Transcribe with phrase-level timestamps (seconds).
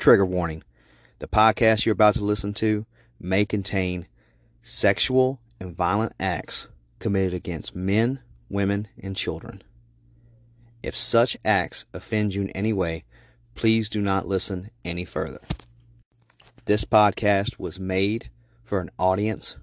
[0.00, 0.62] Trigger warning
[1.18, 2.86] the podcast you're about to listen to
[3.20, 4.06] may contain
[4.62, 9.62] sexual and violent acts committed against men, women, and children.
[10.82, 13.04] If such acts offend you in any way,
[13.54, 15.42] please do not listen any further.
[16.64, 18.30] This podcast was made
[18.62, 19.56] for an audience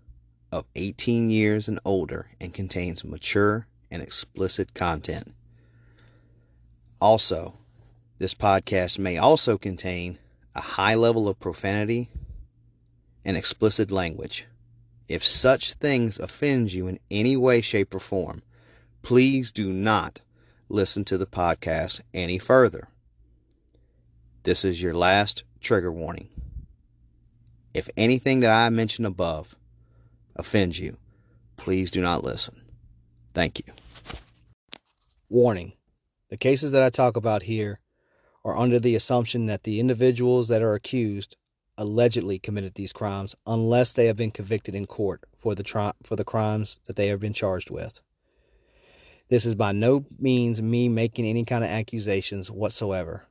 [0.52, 5.34] of 18 years and older and contains mature and explicit content.
[7.02, 7.56] Also,
[8.20, 10.20] this podcast may also contain
[10.58, 12.10] a high level of profanity
[13.24, 14.46] and explicit language.
[15.08, 18.42] If such things offend you in any way, shape, or form,
[19.04, 20.20] please do not
[20.68, 22.88] listen to the podcast any further.
[24.44, 26.30] This is your last trigger warning.
[27.74, 29.56] If anything that I mentioned above
[30.36, 30.98] offends you,
[31.56, 32.62] please do not listen.
[33.36, 33.74] Thank you.
[35.30, 35.74] Warning
[36.30, 37.80] The cases that I talk about here
[38.48, 41.36] are under the assumption that the individuals that are accused
[41.78, 46.16] allegedly committed these crimes unless they have been convicted in court for the tri- for
[46.16, 48.00] the crimes that they have been charged with.
[49.28, 53.26] This is by no means me making any kind of accusations whatsoever.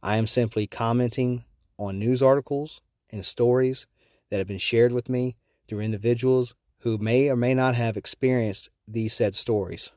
[0.00, 1.44] I am simply commenting
[1.76, 3.88] on news articles and stories
[4.30, 8.70] that have been shared with me through individuals who may or may not have experienced
[8.86, 9.90] these said stories.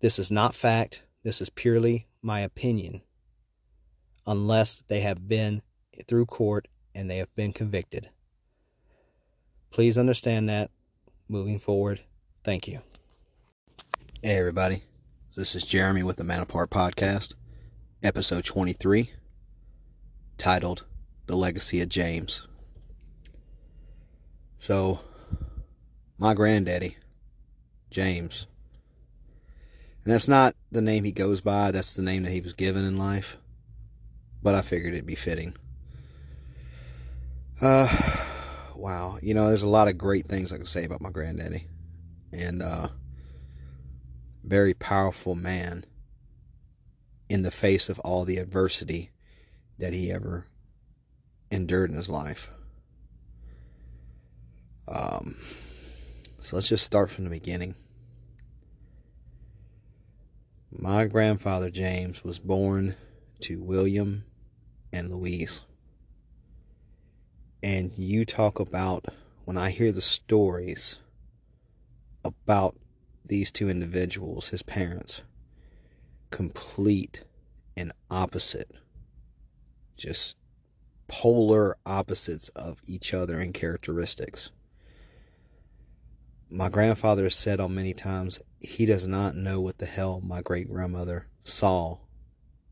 [0.00, 3.02] This is not fact, this is purely my opinion,
[4.26, 5.62] unless they have been
[6.06, 8.10] through court and they have been convicted.
[9.70, 10.70] Please understand that
[11.28, 12.00] moving forward.
[12.44, 12.80] Thank you.
[14.22, 14.84] Hey, everybody.
[15.36, 17.34] This is Jeremy with the Man Apart Podcast,
[18.02, 19.12] episode 23,
[20.36, 20.84] titled
[21.26, 22.46] The Legacy of James.
[24.58, 25.00] So,
[26.18, 26.98] my granddaddy,
[27.90, 28.46] James,
[30.04, 32.84] and that's not the name he goes by, that's the name that he was given
[32.84, 33.38] in life.
[34.42, 35.54] But I figured it'd be fitting.
[37.60, 37.88] Uh,
[38.74, 39.18] wow.
[39.20, 41.66] You know, there's a lot of great things I can say about my granddaddy.
[42.32, 42.88] And, uh,
[44.42, 45.84] very powerful man
[47.28, 49.10] in the face of all the adversity
[49.78, 50.46] that he ever
[51.50, 52.50] endured in his life.
[54.88, 55.36] Um,
[56.40, 57.74] so let's just start from the beginning.
[60.72, 62.94] My grandfather James was born
[63.40, 64.24] to William
[64.92, 65.62] and Louise.
[67.60, 69.06] And you talk about,
[69.44, 70.98] when I hear the stories
[72.24, 72.76] about
[73.24, 75.22] these two individuals, his parents,
[76.30, 77.24] complete
[77.76, 78.70] and opposite,
[79.96, 80.36] just
[81.08, 84.50] polar opposites of each other in characteristics
[86.50, 90.42] my grandfather has said on many times he does not know what the hell my
[90.42, 91.98] great grandmother saw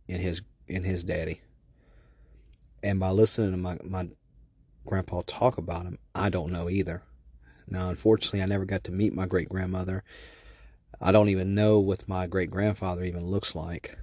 [0.09, 1.41] in his in his daddy.
[2.83, 4.09] And by listening to my, my
[4.85, 7.03] grandpa talk about him, I don't know either.
[7.67, 10.05] Now, unfortunately, I never got to meet my great grandmother.
[11.01, 13.99] I don't even know what my great grandfather even looks like.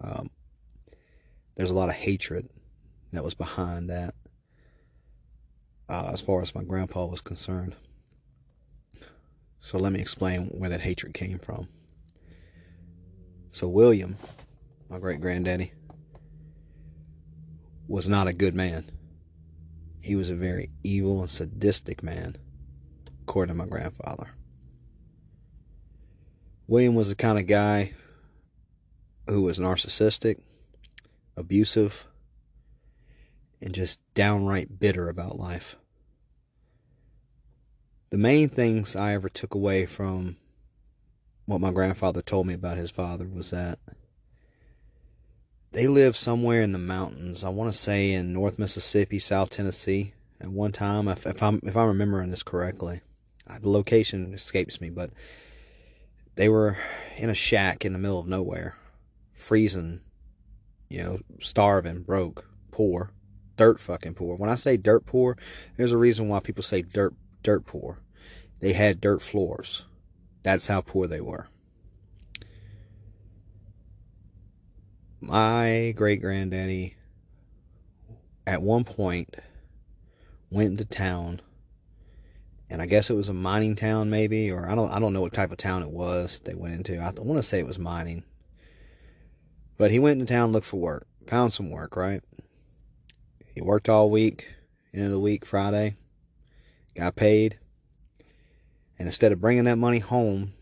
[0.00, 0.30] Um,
[1.56, 2.48] there's a lot of hatred
[3.12, 4.14] that was behind that,
[5.88, 7.76] uh, as far as my grandpa was concerned.
[9.60, 11.68] So let me explain where that hatred came from.
[13.52, 14.16] So, William,
[14.88, 15.72] my great granddaddy,
[17.86, 18.86] was not a good man.
[20.00, 22.36] He was a very evil and sadistic man,
[23.22, 24.30] according to my grandfather.
[26.66, 27.92] William was the kind of guy
[29.28, 30.40] who was narcissistic,
[31.36, 32.06] abusive,
[33.60, 35.76] and just downright bitter about life
[38.10, 40.36] the main things I ever took away from
[41.46, 43.78] what my grandfather told me about his father was that
[45.72, 47.44] they lived somewhere in the mountains.
[47.44, 50.14] I want to say in North Mississippi, South Tennessee.
[50.40, 53.02] At one time, if, if I'm if I'm remembering this correctly,
[53.60, 55.10] the location escapes me, but
[56.34, 56.78] they were
[57.16, 58.74] in a shack in the middle of nowhere,
[59.34, 60.00] freezing,
[60.88, 63.10] you know, starving, broke, poor,
[63.56, 64.36] dirt fucking poor.
[64.36, 65.36] When I say dirt poor,
[65.76, 67.12] there's a reason why people say dirt
[67.42, 67.98] dirt poor.
[68.60, 69.84] They had dirt floors.
[70.42, 71.48] That's how poor they were.
[75.20, 76.96] My great granddaddy,
[78.46, 79.36] at one point,
[80.50, 81.42] went into town,
[82.70, 85.20] and I guess it was a mining town, maybe, or I don't, I don't know
[85.20, 86.40] what type of town it was.
[86.44, 86.98] They went into.
[86.98, 88.24] I want to say it was mining,
[89.76, 91.96] but he went into town, looked for work, found some work.
[91.96, 92.22] Right,
[93.54, 94.48] he worked all week.
[94.94, 95.96] End of the week, Friday,
[96.94, 97.58] got paid,
[98.98, 100.52] and instead of bringing that money home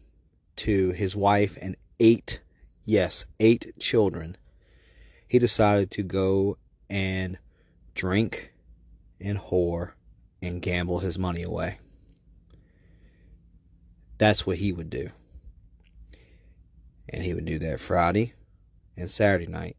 [0.57, 2.41] to his wife and eight,
[2.85, 4.37] yes, eight children,
[5.27, 6.57] he decided to go
[6.89, 7.39] and
[7.95, 8.53] drink
[9.21, 9.93] and whore
[10.41, 11.79] and gamble his money away.
[14.19, 15.11] That's what he would do.
[17.09, 18.35] And he would do that Friday
[18.97, 19.77] and Saturday night.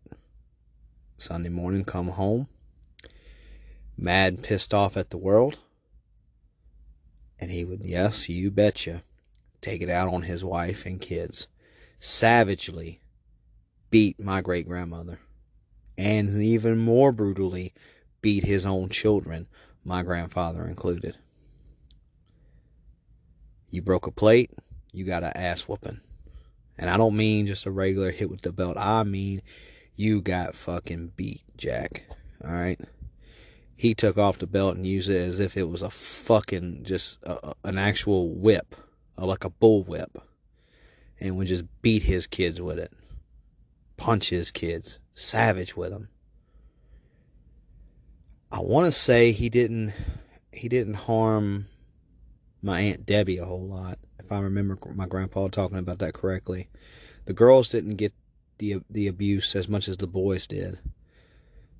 [1.18, 2.48] Sunday morning, come home,
[3.98, 5.60] mad pissed off at the world.
[7.40, 9.04] And he would, yes, you betcha,
[9.62, 11.48] take it out on his wife and kids.
[12.00, 13.02] Savagely
[13.90, 15.20] beat my great grandmother.
[15.98, 17.74] And even more brutally,
[18.22, 19.48] beat his own children,
[19.84, 21.18] my grandfather included.
[23.70, 24.52] You broke a plate,
[24.92, 26.02] you got an ass whooping.
[26.78, 28.78] And I don't mean just a regular hit with the belt.
[28.78, 29.42] I mean
[29.96, 32.06] you got fucking beat, Jack.
[32.44, 32.80] Alright?
[33.80, 37.24] He took off the belt and used it as if it was a fucking, just
[37.24, 38.76] a, an actual whip,
[39.18, 40.22] like a bull whip.
[41.18, 42.92] And would just beat his kids with it.
[43.96, 45.00] Punch his kids.
[45.16, 46.10] Savage with them.
[48.52, 49.94] I want to say he didn't
[50.52, 51.68] he didn't harm
[52.62, 56.68] my aunt Debbie a whole lot, if I remember my grandpa talking about that correctly.
[57.24, 58.12] The girls didn't get
[58.58, 60.82] the the abuse as much as the boys did.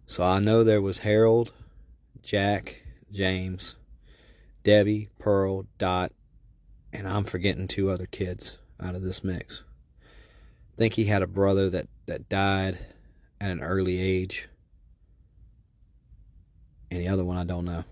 [0.08, 1.52] So I know there was Harold,
[2.22, 2.82] Jack,
[3.12, 3.76] James,
[4.64, 6.12] Debbie, Pearl, Dot,
[6.92, 9.64] and I'm forgetting two other kids out of this mix.
[10.74, 12.80] I think he had a brother that, that died
[13.42, 14.48] at an early age.
[16.92, 17.84] And the other one I don't know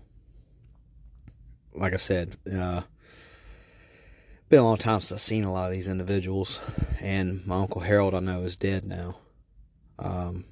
[1.78, 2.82] like I said, uh,
[4.48, 6.60] been a long time since I've seen a lot of these individuals,
[7.00, 9.16] and my uncle Harold I know is dead now.
[9.98, 10.44] Um,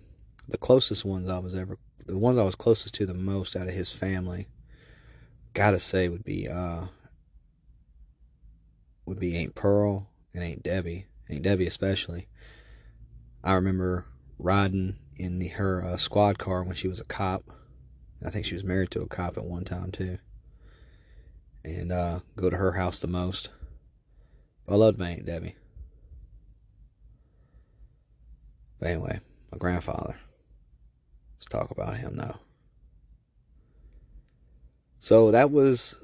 [0.48, 3.68] the closest ones I was ever, the ones I was closest to the most out
[3.68, 4.48] of his family,
[5.54, 6.84] gotta say would be uh,
[9.04, 12.28] would be Aunt Pearl and Aunt Debbie, Aunt Debbie especially.
[13.44, 14.04] I remember
[14.38, 17.44] riding in the, her uh, squad car when she was a cop.
[18.24, 20.18] I think she was married to a cop at one time too
[21.66, 23.50] and uh, go to her house the most.
[24.68, 25.56] I loved my Aunt Debbie.
[28.78, 29.20] But anyway,
[29.50, 30.16] my grandfather.
[31.36, 32.40] Let's talk about him now.
[34.98, 35.96] So that was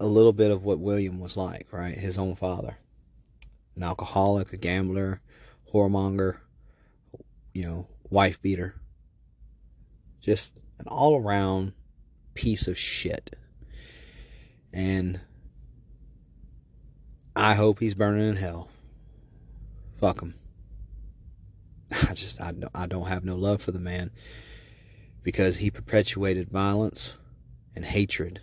[0.00, 1.96] a little bit of what William was like, right?
[1.96, 2.78] His own father.
[3.76, 5.20] An alcoholic, a gambler,
[5.72, 6.38] whoremonger,
[7.52, 8.80] you know, wife beater.
[10.20, 11.72] Just an all around
[12.34, 13.36] piece of shit.
[14.72, 15.20] And
[17.34, 18.70] I hope he's burning in hell.
[19.96, 20.34] Fuck him.
[22.08, 24.10] I just I don't, I don't have no love for the man
[25.22, 27.16] because he perpetuated violence
[27.74, 28.40] and hatred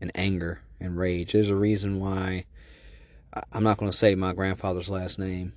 [0.00, 1.32] and anger and rage.
[1.32, 2.44] There's a reason why
[3.52, 5.52] I'm not going to say my grandfather's last name,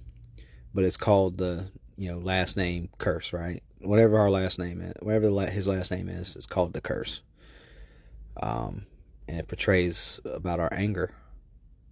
[0.74, 3.62] but it's called the you know last name curse, right?
[3.82, 7.22] Whatever our last name is, whatever his last name is, it's called the curse.
[8.42, 8.86] Um,
[9.28, 11.12] and it portrays about our anger.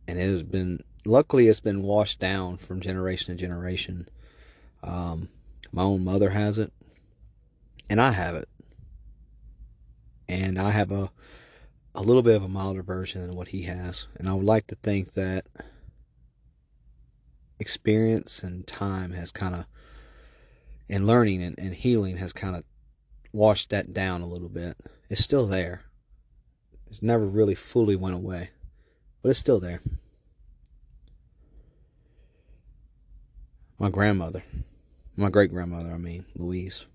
[0.08, 4.08] And it has been, luckily, it's been washed down from generation to generation.
[4.84, 5.30] Um,
[5.72, 6.72] my own mother has it,
[7.90, 8.48] and I have it.
[10.28, 11.12] And I have a,
[11.94, 14.08] a little bit of a milder version than what he has.
[14.18, 15.46] And I would like to think that
[17.60, 19.66] experience and time has kind of,
[20.90, 22.64] and learning and, and healing has kind of
[23.32, 24.78] washed that down a little bit.
[25.10, 25.84] It's still there.
[26.88, 28.50] It's never really fully went away,
[29.22, 29.82] but it's still there.
[33.78, 34.44] My grandmother,
[35.16, 36.86] my great grandmother, I mean, Louise.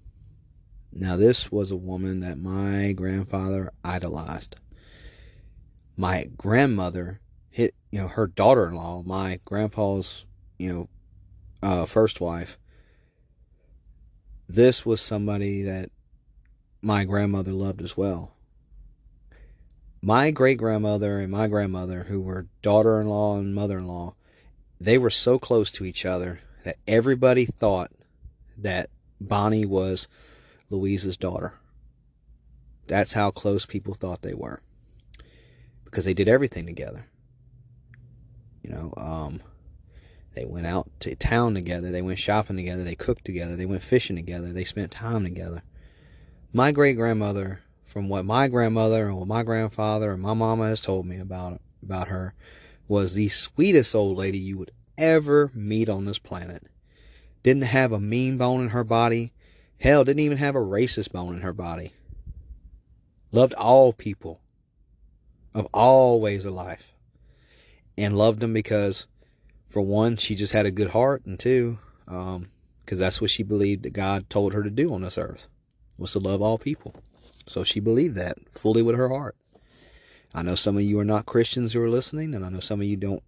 [0.92, 4.56] Now, this was a woman that my grandfather idolized.
[5.96, 7.20] My grandmother
[7.50, 10.24] hit, you know, her daughter in law, my grandpa's,
[10.58, 10.88] you know,
[11.62, 12.58] uh, first wife.
[14.48, 15.90] This was somebody that
[16.82, 18.32] my grandmother loved as well
[20.02, 24.14] my great grandmother and my grandmother, who were daughter in law and mother in law,
[24.80, 27.90] they were so close to each other that everybody thought
[28.56, 28.90] that
[29.20, 30.08] Bonnie was
[30.68, 31.54] Louise's daughter.
[32.86, 34.60] That's how close people thought they were.
[35.84, 37.06] Because they did everything together.
[38.62, 39.40] You know, um,
[40.34, 43.82] they went out to town together, they went shopping together, they cooked together, they went
[43.82, 45.62] fishing together, they spent time together.
[46.52, 50.80] My great grandmother from what my grandmother and what my grandfather and my mama has
[50.80, 52.34] told me about about her
[52.86, 56.64] was the sweetest old lady you would ever meet on this planet.
[57.42, 59.32] Didn't have a mean bone in her body.
[59.80, 61.92] Hell, didn't even have a racist bone in her body.
[63.32, 64.40] Loved all people
[65.54, 66.92] of all ways of life.
[67.96, 69.06] And loved them because,
[69.68, 71.78] for one, she just had a good heart, and two,
[72.08, 72.48] um,
[72.84, 75.48] because because that's what she believed that God told her to do on this earth
[75.96, 76.94] was to love all people.
[77.46, 79.36] So she believed that fully with her heart.
[80.34, 82.80] I know some of you are not Christians who are listening, and I know some
[82.80, 83.22] of you don't,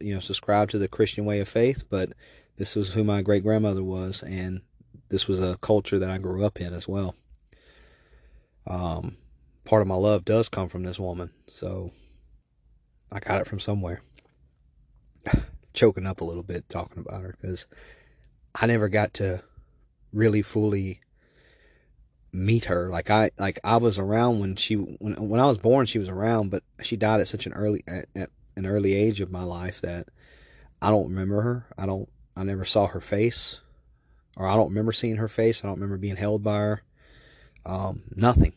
[0.00, 1.84] you know, subscribe to the Christian way of faith.
[1.90, 2.12] But
[2.56, 4.62] this was who my great grandmother was, and
[5.10, 7.14] this was a culture that I grew up in as well.
[8.66, 9.16] Um,
[9.64, 11.92] part of my love does come from this woman, so
[13.12, 14.02] I got it from somewhere.
[15.74, 17.66] Choking up a little bit talking about her because
[18.54, 19.42] I never got to
[20.10, 21.00] really fully
[22.36, 22.88] meet her.
[22.90, 26.08] Like I like I was around when she when when I was born, she was
[26.08, 29.42] around, but she died at such an early at, at an early age of my
[29.42, 30.08] life that
[30.80, 31.66] I don't remember her.
[31.76, 32.08] I don't.
[32.36, 33.60] I never saw her face,
[34.36, 35.64] or I don't remember seeing her face.
[35.64, 36.82] I don't remember being held by her.
[37.64, 38.52] Um, nothing.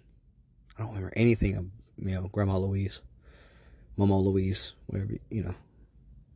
[0.78, 1.66] I don't remember anything of
[1.98, 3.02] you know Grandma Louise,
[3.98, 5.56] Mama Louise, whatever you know.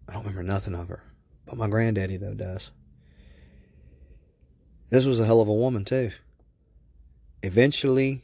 [0.07, 1.03] I don't remember nothing of her,
[1.45, 2.71] but my granddaddy though does.
[4.89, 6.11] This was a hell of a woman too
[7.43, 8.23] eventually,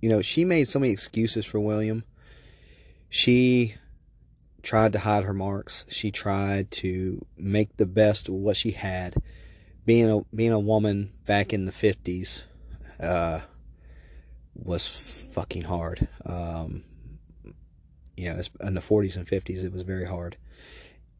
[0.00, 2.04] you know, she made so many excuses for William.
[3.08, 3.74] She
[4.62, 5.84] tried to hide her marks.
[5.88, 9.16] She tried to make the best of what she had.
[9.86, 12.44] Being a being a woman back in the fifties
[13.00, 13.40] uh,
[14.54, 16.06] was fucking hard.
[16.26, 16.84] Um,
[18.14, 20.36] you know, in the forties and fifties, it was very hard.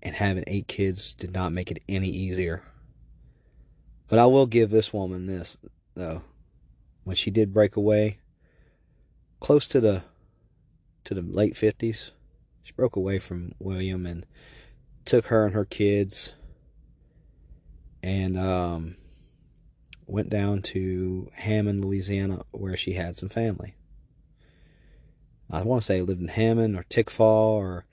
[0.03, 2.63] And having eight kids did not make it any easier.
[4.09, 5.57] But I will give this woman this,
[5.95, 6.23] though.
[7.05, 8.19] When she did break away,
[9.41, 10.03] close to the
[11.05, 12.11] to the late fifties,
[12.63, 14.27] she broke away from William and
[15.05, 16.35] took her and her kids
[18.03, 18.97] and um,
[20.07, 23.75] went down to Hammond, Louisiana, where she had some family.
[25.51, 27.87] I want to say lived in Hammond or Tickfaw or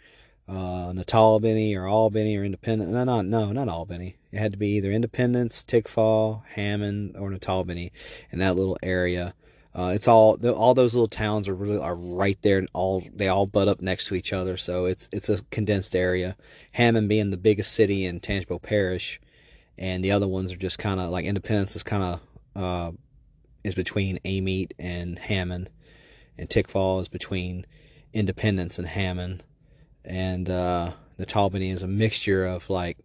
[0.47, 2.91] uh, Natalbany or Albany or Independent.
[2.91, 4.17] No, not no, not Albany.
[4.35, 7.91] It had to be either Independence, Tickfaw, Hammond, or Natalbany
[8.31, 9.33] in that little area.
[9.73, 13.29] Uh, it's all all those little towns are really are right there, and all they
[13.29, 14.57] all butt up next to each other.
[14.57, 16.35] So it's it's a condensed area.
[16.73, 19.21] Hammond being the biggest city in Tangipahoa Parish,
[19.77, 22.21] and the other ones are just kind of like Independence is kind of
[22.61, 22.91] uh,
[23.63, 25.69] is between Amite and Hammond,
[26.37, 27.65] and Tickfaw is between
[28.13, 29.45] Independence and Hammond
[30.05, 32.97] and uh, Natalbany is a mixture of like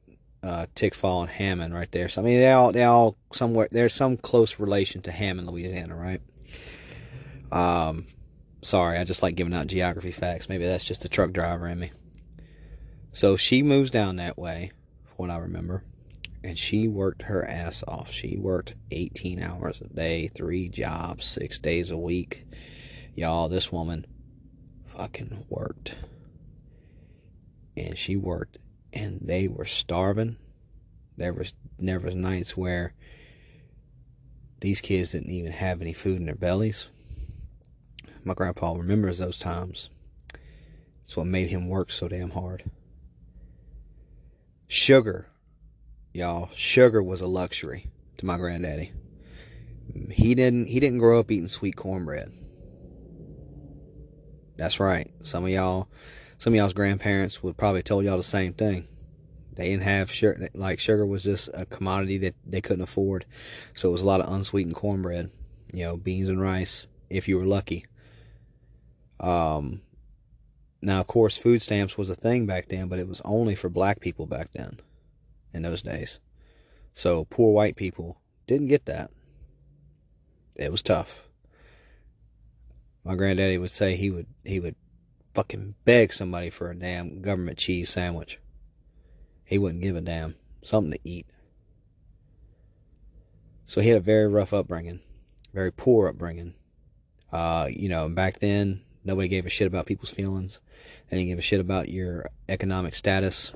[0.43, 2.09] uh, Tickfaw and Hammond right there.
[2.09, 5.95] So I mean, they all they all somewhere there's some close relation to Hammond, Louisiana,
[5.95, 6.21] right?
[7.53, 8.07] Um,
[8.63, 10.49] sorry, I just like giving out geography facts.
[10.49, 11.93] Maybe that's just a truck driver in me.
[13.13, 14.71] So she moves down that way,
[15.17, 15.83] what I remember,
[16.45, 18.13] and she worked her ass off.
[18.13, 22.47] She worked 18 hours a day, three jobs, six days a week.
[23.17, 24.07] Y'all, this woman
[24.87, 25.97] fucking worked
[27.77, 28.59] and she worked
[28.93, 30.37] and they were starving.
[31.17, 32.95] There was there was nights where
[34.61, 36.89] these kids didn't even have any food in their bellies.
[38.25, 39.91] My grandpa remembers those times.
[41.05, 42.65] It's what made him work so damn hard.
[44.69, 45.27] Sugar,
[46.13, 48.93] y'all, sugar was a luxury to my granddaddy.
[50.11, 52.33] He didn't he didn't grow up eating sweet cornbread.
[54.57, 55.11] That's right.
[55.23, 55.89] Some of y'all
[56.41, 58.89] some of y'all's grandparents would probably told y'all the same thing.
[59.53, 63.27] They didn't have sugar, like sugar was just a commodity that they couldn't afford.
[63.75, 65.31] So it was a lot of unsweetened cornbread,
[65.75, 67.85] you know, beans and rice, if you were lucky.
[69.21, 69.83] Um,
[70.81, 73.69] now, of course, food stamps was a thing back then, but it was only for
[73.69, 74.81] black people back then,
[75.53, 76.21] in those days.
[76.95, 79.11] So poor white people didn't get that.
[80.57, 81.29] It was tough.
[83.05, 84.77] My granddaddy would say he would he would
[85.35, 88.39] fucking beg somebody for a damn government cheese sandwich.
[89.45, 90.37] He wouldn't give a damn.
[90.63, 91.27] Something to eat.
[93.67, 95.01] So he had a very rough upbringing,
[95.55, 96.55] very poor upbringing.
[97.33, 100.61] Uh, you know, back then, nobody gave a shit about people's feelings.
[101.09, 103.53] They didn't give a shit about your economic status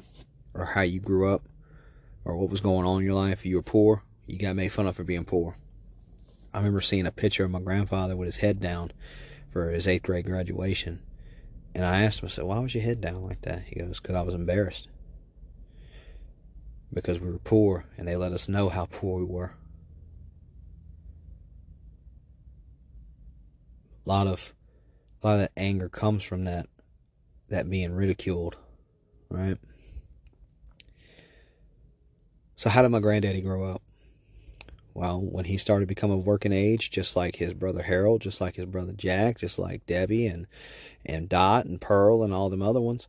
[0.55, 1.43] or how you grew up
[2.25, 3.41] or what was going on in your life.
[3.41, 5.57] If you were poor, you got made fun of for being poor.
[6.53, 8.93] I remember seeing a picture of my grandfather with his head down
[9.51, 11.01] for his eighth grade graduation
[11.75, 13.63] and I asked him, I said, why was your head down like that?
[13.63, 14.89] He goes, because I was embarrassed.
[16.93, 19.55] Because we were poor and they let us know how poor we were.
[24.07, 24.55] A lot of
[25.23, 26.67] a lot of that anger comes from that
[27.49, 28.57] that being ridiculed,
[29.31, 29.57] right?
[32.55, 33.83] So how did my granddaddy grow up?
[34.95, 38.41] Well, when he started to become of working age, just like his brother Harold, just
[38.41, 40.47] like his brother Jack, just like Debbie and
[41.05, 43.09] and Dot and Pearl and all them other ones,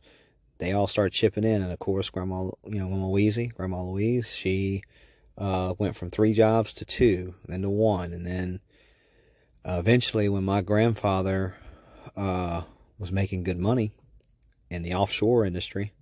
[0.58, 4.28] they all started chipping in, and of course, Grandma, you know, Grandma Louise, Grandma Louise,
[4.30, 4.82] she
[5.38, 8.60] uh, went from three jobs to two, then to one, and then
[9.64, 11.56] uh, eventually, when my grandfather
[12.16, 12.62] uh,
[12.98, 13.92] was making good money
[14.70, 15.92] in the offshore industry,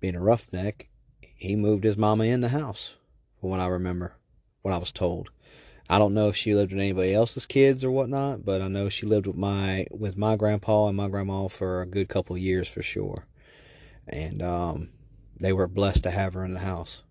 [0.00, 0.88] being a roughneck,
[1.20, 2.94] he moved his mama in the house,
[3.40, 4.14] from what I remember,
[4.66, 5.30] what I was told.
[5.88, 8.88] I don't know if she lived with anybody else's kids or whatnot, but I know
[8.88, 12.42] she lived with my with my grandpa and my grandma for a good couple of
[12.42, 13.26] years for sure.
[14.08, 14.90] And um,
[15.38, 17.04] they were blessed to have her in the house.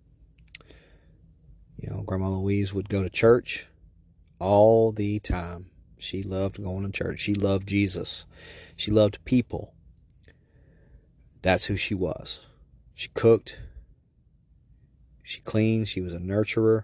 [1.77, 3.67] You know, Grandma Louise would go to church
[4.37, 5.67] all the time.
[5.97, 7.21] She loved going to church.
[7.21, 8.25] She loved Jesus.
[8.75, 9.73] She loved people.
[11.41, 12.41] That's who she was.
[12.93, 13.59] She cooked.
[15.23, 15.87] She cleaned.
[15.87, 16.83] She was a nurturer.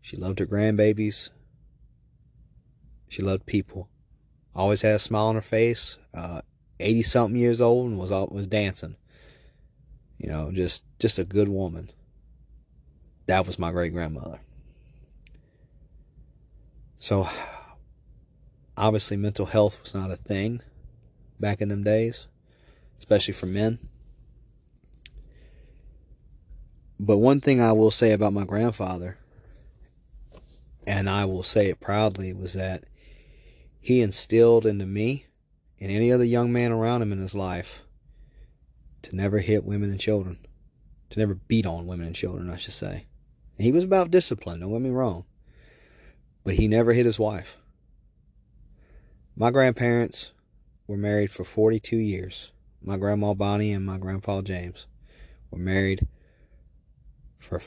[0.00, 1.30] She loved her grandbabies.
[3.08, 3.88] She loved people.
[4.54, 5.98] Always had a smile on her face.
[6.80, 8.96] Eighty uh, something years old and was was dancing.
[10.18, 11.90] You know, just just a good woman.
[13.26, 14.40] That was my great grandmother.
[16.98, 17.28] So,
[18.76, 20.62] obviously, mental health was not a thing
[21.38, 22.26] back in them days,
[22.98, 23.78] especially for men.
[26.98, 29.18] But one thing I will say about my grandfather
[30.88, 32.84] and I will say it proudly, was that
[33.78, 35.26] he instilled into me
[35.78, 37.82] and any other young man around him in his life
[39.02, 40.38] to never hit women and children,
[41.10, 43.06] to never beat on women and children, I should say.
[43.58, 45.26] And he was about discipline, don't get me wrong,
[46.42, 47.58] but he never hit his wife.
[49.36, 50.32] My grandparents
[50.86, 52.50] were married for 42 years.
[52.80, 54.86] My grandma Bonnie and my grandpa James
[55.50, 56.06] were married
[57.38, 57.60] for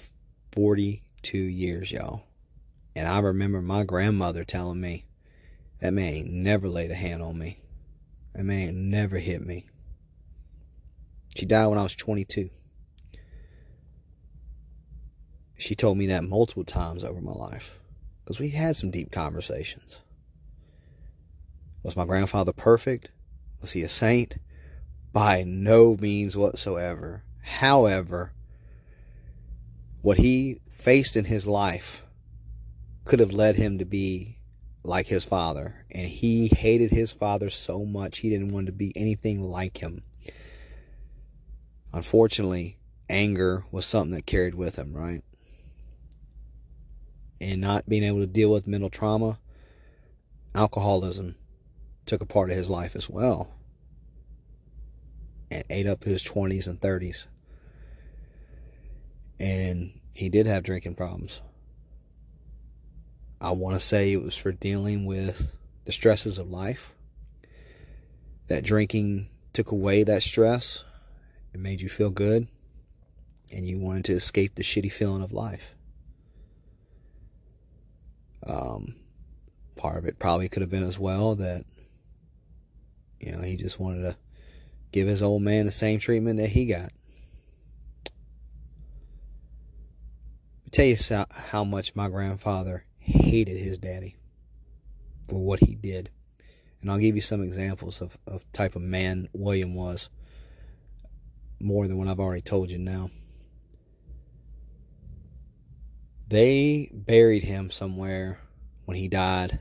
[0.53, 2.23] 42 years, y'all.
[2.95, 5.05] And I remember my grandmother telling me,
[5.79, 7.59] that man ain't never laid a hand on me.
[8.33, 9.65] That man ain't never hit me.
[11.35, 12.49] She died when I was 22.
[15.57, 17.79] She told me that multiple times over my life
[18.23, 20.01] because we had some deep conversations.
[21.83, 23.11] Was my grandfather perfect?
[23.61, 24.37] Was he a saint?
[25.13, 27.23] By no means whatsoever.
[27.43, 28.33] However,
[30.01, 32.03] what he faced in his life
[33.05, 34.37] could have led him to be
[34.83, 35.85] like his father.
[35.91, 40.03] And he hated his father so much, he didn't want to be anything like him.
[41.93, 42.77] Unfortunately,
[43.09, 45.23] anger was something that carried with him, right?
[47.39, 49.39] And not being able to deal with mental trauma,
[50.55, 51.35] alcoholism
[52.05, 53.49] took a part of his life as well.
[55.49, 57.25] And ate up his 20s and 30s.
[59.39, 61.41] And he did have drinking problems.
[63.41, 66.93] I want to say it was for dealing with the stresses of life.
[68.47, 70.83] That drinking took away that stress.
[71.51, 72.47] It made you feel good.
[73.51, 75.75] And you wanted to escape the shitty feeling of life.
[78.45, 78.95] Um,
[79.75, 81.65] part of it probably could have been as well that,
[83.19, 84.17] you know, he just wanted to
[84.91, 86.91] give his old man the same treatment that he got.
[90.65, 90.97] I tell you
[91.31, 94.15] how much my grandfather hated his daddy
[95.27, 96.09] for what he did.
[96.81, 100.09] And I'll give you some examples of, of type of man William was.
[101.59, 103.11] More than what I've already told you now.
[106.27, 108.39] They buried him somewhere
[108.85, 109.59] when he died.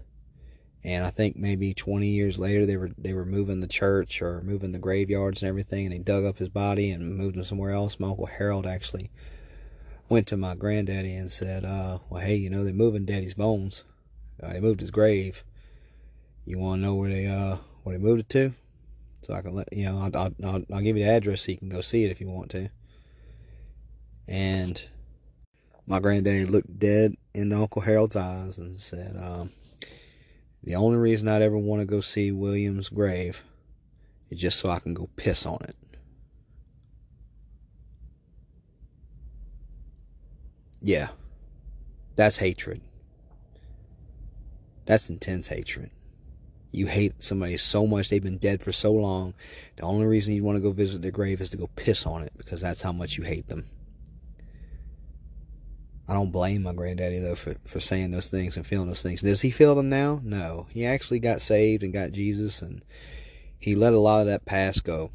[0.83, 4.41] And I think maybe 20 years later they were they were moving the church or
[4.41, 7.71] moving the graveyards and everything and they dug up his body and moved him somewhere
[7.71, 8.01] else.
[8.01, 9.11] My uncle Harold actually
[10.11, 13.85] went to my granddaddy and said, uh, well, hey, you know, they're moving daddy's bones.
[14.43, 15.45] Uh, they moved his grave.
[16.45, 18.53] You want to know where they, uh, where they moved it to?
[19.23, 21.59] So I can let, you know, I'll, I'll, I'll give you the address so you
[21.59, 22.71] can go see it if you want to.
[24.27, 24.85] And
[25.87, 29.53] my granddaddy looked dead in Uncle Harold's eyes and said, um,
[30.65, 33.45] the only reason I'd ever want to go see William's grave
[34.29, 35.77] is just so I can go piss on it.
[40.83, 41.09] Yeah.
[42.17, 42.81] That's hatred.
[44.87, 45.91] That's intense hatred.
[46.73, 49.35] You hate somebody so much, they've been dead for so long.
[49.77, 52.23] The only reason you want to go visit their grave is to go piss on
[52.23, 53.69] it because that's how much you hate them.
[56.09, 59.23] I don't blame my granddaddy, though, for, for saying those things and feeling those things.
[59.23, 60.21] Does he feel them now?
[60.25, 60.67] No.
[60.71, 62.85] He actually got saved and got Jesus, and
[63.61, 65.13] he let a lot of that past go.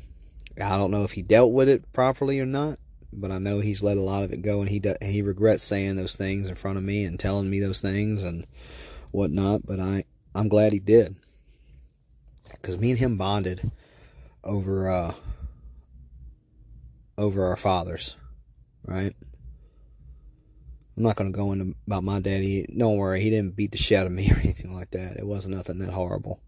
[0.61, 2.77] I don't know if he dealt with it properly or not,
[3.19, 5.63] but I know he's let a lot of it go, and he and he regrets
[5.63, 8.45] saying those things in front of me and telling me those things and
[9.11, 9.65] whatnot.
[9.65, 11.15] But I I'm glad he did,
[12.51, 13.71] because me and him bonded
[14.43, 15.13] over uh,
[17.17, 18.15] over our fathers,
[18.85, 19.15] right?
[20.97, 22.65] I'm not to go into about my daddy.
[22.75, 25.17] Don't worry, he didn't beat the shit out of me or anything like that.
[25.17, 26.39] It wasn't nothing that horrible.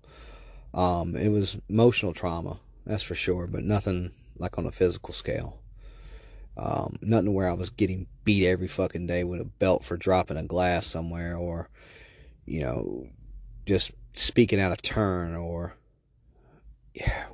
[0.73, 5.59] Um, it was emotional trauma, that's for sure, but nothing like on a physical scale.
[6.57, 10.37] Um, nothing where I was getting beat every fucking day with a belt for dropping
[10.37, 11.69] a glass somewhere or,
[12.45, 13.07] you know,
[13.65, 15.75] just speaking out of turn or
[16.95, 17.25] yeah,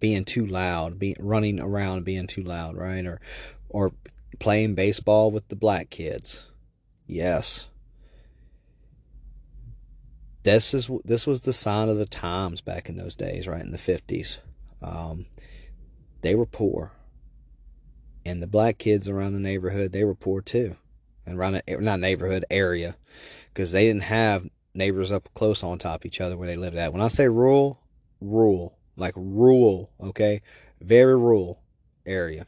[0.00, 3.06] being too loud, being running around being too loud, right?
[3.06, 3.20] Or
[3.68, 3.92] or
[4.38, 6.46] playing baseball with the black kids.
[7.06, 7.68] Yes.
[10.42, 13.70] This is this was the sign of the times back in those days, right in
[13.70, 14.40] the fifties.
[14.82, 15.26] Um,
[16.22, 16.92] they were poor,
[18.28, 20.76] and the black kids around the neighborhood they were poor too,
[21.24, 22.96] and around the, er, not neighborhood area,
[23.48, 26.76] because they didn't have neighbors up close on top of each other where they lived
[26.76, 26.92] at.
[26.92, 27.80] When I say rural,
[28.20, 30.42] rural, like rural, okay,
[30.80, 31.60] very rural
[32.04, 32.46] area.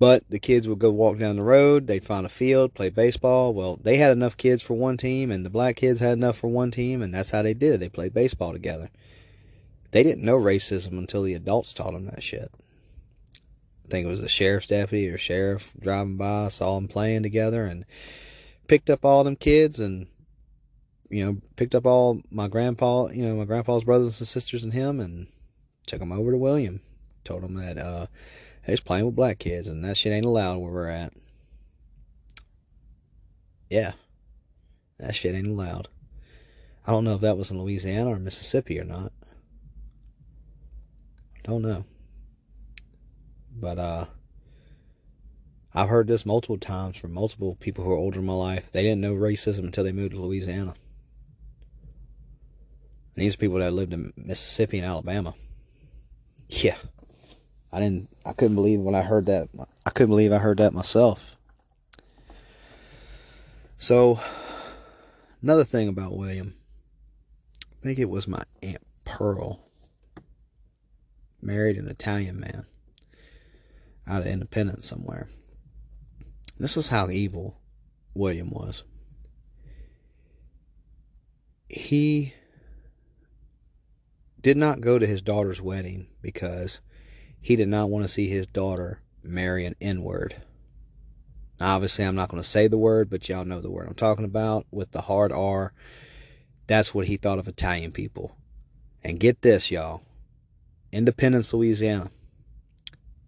[0.00, 3.52] But the kids would go walk down the road, they'd find a field, play baseball.
[3.52, 6.48] Well, they had enough kids for one team, and the black kids had enough for
[6.48, 7.80] one team, and that's how they did it.
[7.80, 8.90] They played baseball together.
[9.90, 12.50] They didn't know racism until the adults taught them that shit.
[13.90, 17.64] I think it was the sheriff's deputy or sheriff driving by, saw them playing together,
[17.64, 17.84] and
[18.68, 20.06] picked up all them kids and
[21.08, 24.72] you know, picked up all my grandpa, you know, my grandpa's brothers and sisters and
[24.72, 25.26] him and
[25.86, 26.82] took them over to William.
[27.24, 28.06] Told them that uh,
[28.64, 31.12] he's playing with black kids and that shit ain't allowed where we're at.
[33.68, 33.94] Yeah,
[35.00, 35.88] that shit ain't allowed.
[36.86, 39.10] I don't know if that was in Louisiana or Mississippi or not.
[41.42, 41.84] Don't know.
[43.60, 44.04] But uh
[45.72, 48.72] I've heard this multiple times from multiple people who are older in my life.
[48.72, 50.74] They didn't know racism until they moved to Louisiana.
[53.14, 55.34] And these are people that lived in Mississippi and Alabama.
[56.48, 56.76] Yeah.
[57.72, 59.48] I didn't I couldn't believe when I heard that
[59.86, 61.36] I couldn't believe I heard that myself.
[63.78, 64.18] So
[65.40, 66.54] another thing about William.
[67.62, 69.60] I think it was my Aunt Pearl.
[71.40, 72.66] Married an Italian man
[74.10, 75.28] out of Independence somewhere.
[76.58, 77.60] This is how evil
[78.12, 78.82] William was.
[81.68, 82.34] He
[84.40, 86.80] did not go to his daughter's wedding because
[87.40, 90.42] he did not want to see his daughter marry an N word.
[91.60, 94.24] Obviously, I'm not going to say the word, but y'all know the word I'm talking
[94.24, 95.72] about with the hard R.
[96.66, 98.36] That's what he thought of Italian people.
[99.04, 100.02] And get this, y'all
[100.92, 102.10] Independence, Louisiana.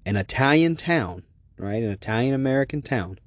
[0.05, 1.23] An Italian town,
[1.59, 1.83] right?
[1.83, 3.19] An Italian American town.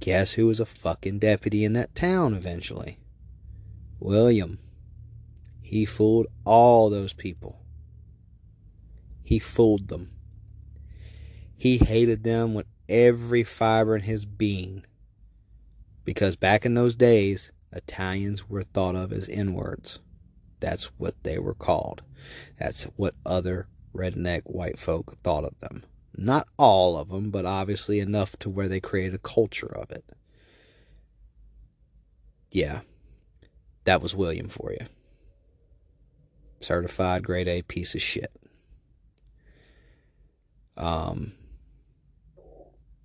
[0.00, 3.00] Guess who was a fucking deputy in that town eventually?
[3.98, 4.58] William.
[5.60, 7.60] He fooled all those people.
[9.22, 10.12] He fooled them.
[11.56, 14.84] He hated them with every fiber in his being.
[16.04, 19.98] Because back in those days, Italians were thought of as N words.
[20.60, 22.02] That's what they were called.
[22.58, 23.66] That's what other
[23.98, 25.84] redneck white folk thought of them.
[26.16, 30.04] Not all of them, but obviously enough to where they created a culture of it.
[32.50, 32.80] Yeah,
[33.84, 34.86] that was William for you
[36.60, 38.32] certified grade A piece of shit.
[40.76, 41.32] Um,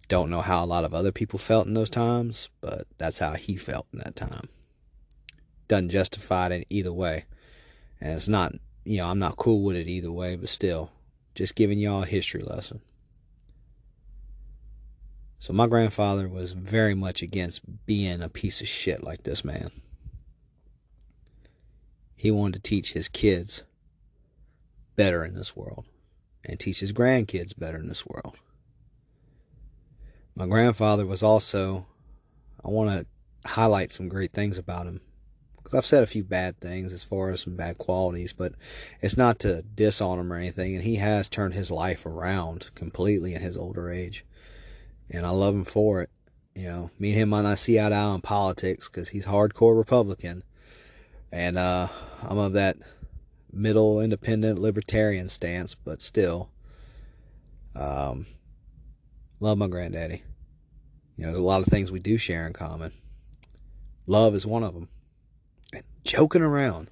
[0.08, 3.34] don't know how a lot of other people felt in those times, but that's how
[3.34, 4.50] he felt in that time.
[5.68, 7.26] Doesn't justify it in either way.
[8.00, 8.54] And it's not,
[8.84, 10.92] you know, I'm not cool with it either way, but still,
[11.36, 12.82] just giving y'all a history lesson.
[15.40, 19.72] So my grandfather was very much against being a piece of shit like this man.
[22.16, 23.64] He wanted to teach his kids
[24.96, 25.86] better in this world
[26.46, 28.38] and teach his grandkids better in this world.
[30.36, 31.86] My grandfather was also,
[32.64, 35.02] I want to highlight some great things about him
[35.64, 38.54] because I've said a few bad things as far as some bad qualities, but
[39.02, 40.76] it's not to diss on him or anything.
[40.76, 44.26] And he has turned his life around completely in his older age,
[45.10, 46.10] and I love him for it.
[46.56, 49.26] You know, me and him might not see eye to eye on politics because he's
[49.26, 50.44] hardcore Republican,
[51.32, 51.88] and uh,
[52.22, 52.78] I'm of that
[53.52, 56.50] middle independent libertarian stance, but still,
[57.76, 58.26] um,
[59.40, 60.24] love my granddaddy.
[61.16, 62.92] You know, there's a lot of things we do share in common.
[64.08, 64.90] Love is one of them.
[66.04, 66.90] Joking around.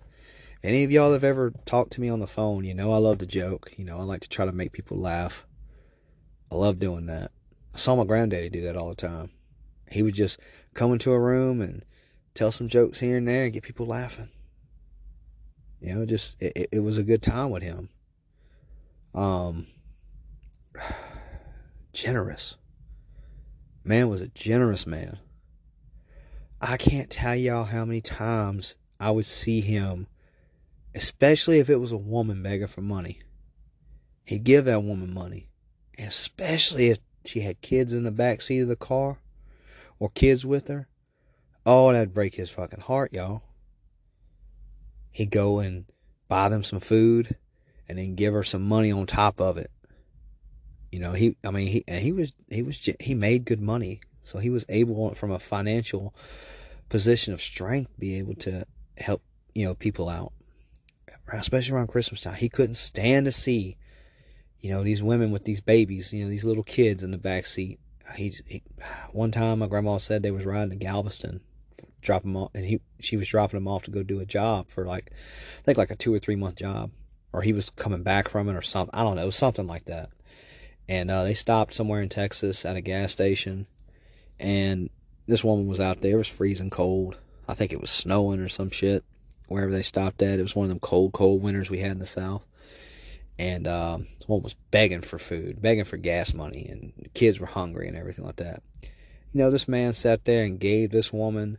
[0.63, 3.17] Any of y'all have ever talked to me on the phone, you know I love
[3.19, 3.73] to joke.
[3.77, 5.45] You know, I like to try to make people laugh.
[6.51, 7.31] I love doing that.
[7.73, 9.31] I saw my granddaddy do that all the time.
[9.89, 10.39] He would just
[10.73, 11.83] come into a room and
[12.33, 14.29] tell some jokes here and there and get people laughing.
[15.79, 17.89] You know, just it, it was a good time with him.
[19.15, 19.67] Um,
[21.93, 22.55] generous.
[23.83, 25.17] Man was a generous man.
[26.61, 30.05] I can't tell y'all how many times I would see him,
[30.93, 33.19] especially if it was a woman begging for money.
[34.25, 35.49] He'd give that woman money,
[35.97, 39.17] especially if she had kids in the back seat of the car
[39.97, 40.87] or kids with her.
[41.65, 43.41] Oh, that'd break his fucking heart, y'all.
[45.09, 45.85] He'd go and
[46.27, 47.37] buy them some food
[47.89, 49.71] and then give her some money on top of it.
[50.91, 54.01] You know, he, I mean, he, and he was, he was, he made good money.
[54.21, 56.13] So he was able, from a financial
[56.87, 58.65] position of strength, be able to
[59.01, 59.21] help,
[59.53, 60.33] you know, people out,
[61.33, 62.35] especially around Christmas time.
[62.35, 63.77] He couldn't stand to see,
[64.59, 67.45] you know, these women with these babies, you know, these little kids in the back
[67.45, 67.79] seat.
[68.15, 68.63] He's, he,
[69.11, 71.41] one time my grandma said they was riding to Galveston,
[72.01, 74.67] drop them off, and he, she was dropping them off to go do a job
[74.67, 76.91] for like, I think like a two or three month job,
[77.33, 78.93] or he was coming back from it or something.
[78.93, 80.09] I don't know, something like that
[80.91, 83.65] and uh, they stopped somewhere in Texas at a gas station,
[84.37, 84.89] and
[85.25, 86.15] this woman was out there.
[86.15, 87.17] It was freezing cold.
[87.51, 89.03] I think it was snowing or some shit.
[89.47, 91.99] Wherever they stopped at, it was one of them cold, cold winters we had in
[91.99, 92.45] the South.
[93.37, 97.89] And um, was begging for food, begging for gas money, and the kids were hungry
[97.89, 98.63] and everything like that.
[98.83, 101.57] You know, this man sat there and gave this woman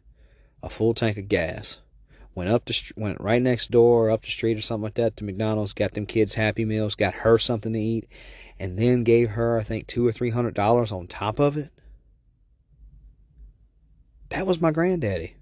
[0.62, 1.80] a full tank of gas.
[2.34, 5.24] Went up the went right next door, up the street or something like that to
[5.24, 5.74] McDonald's.
[5.74, 6.94] Got them kids Happy Meals.
[6.94, 8.08] Got her something to eat,
[8.58, 11.70] and then gave her, I think, two or three hundred dollars on top of it.
[14.30, 15.36] That was my granddaddy.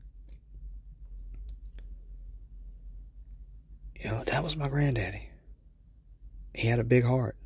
[4.01, 5.29] You know, that was my granddaddy.
[6.55, 7.37] He had a big heart.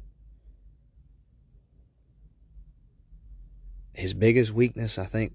[3.93, 5.35] His biggest weakness, I think,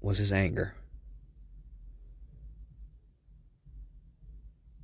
[0.00, 0.74] was his anger.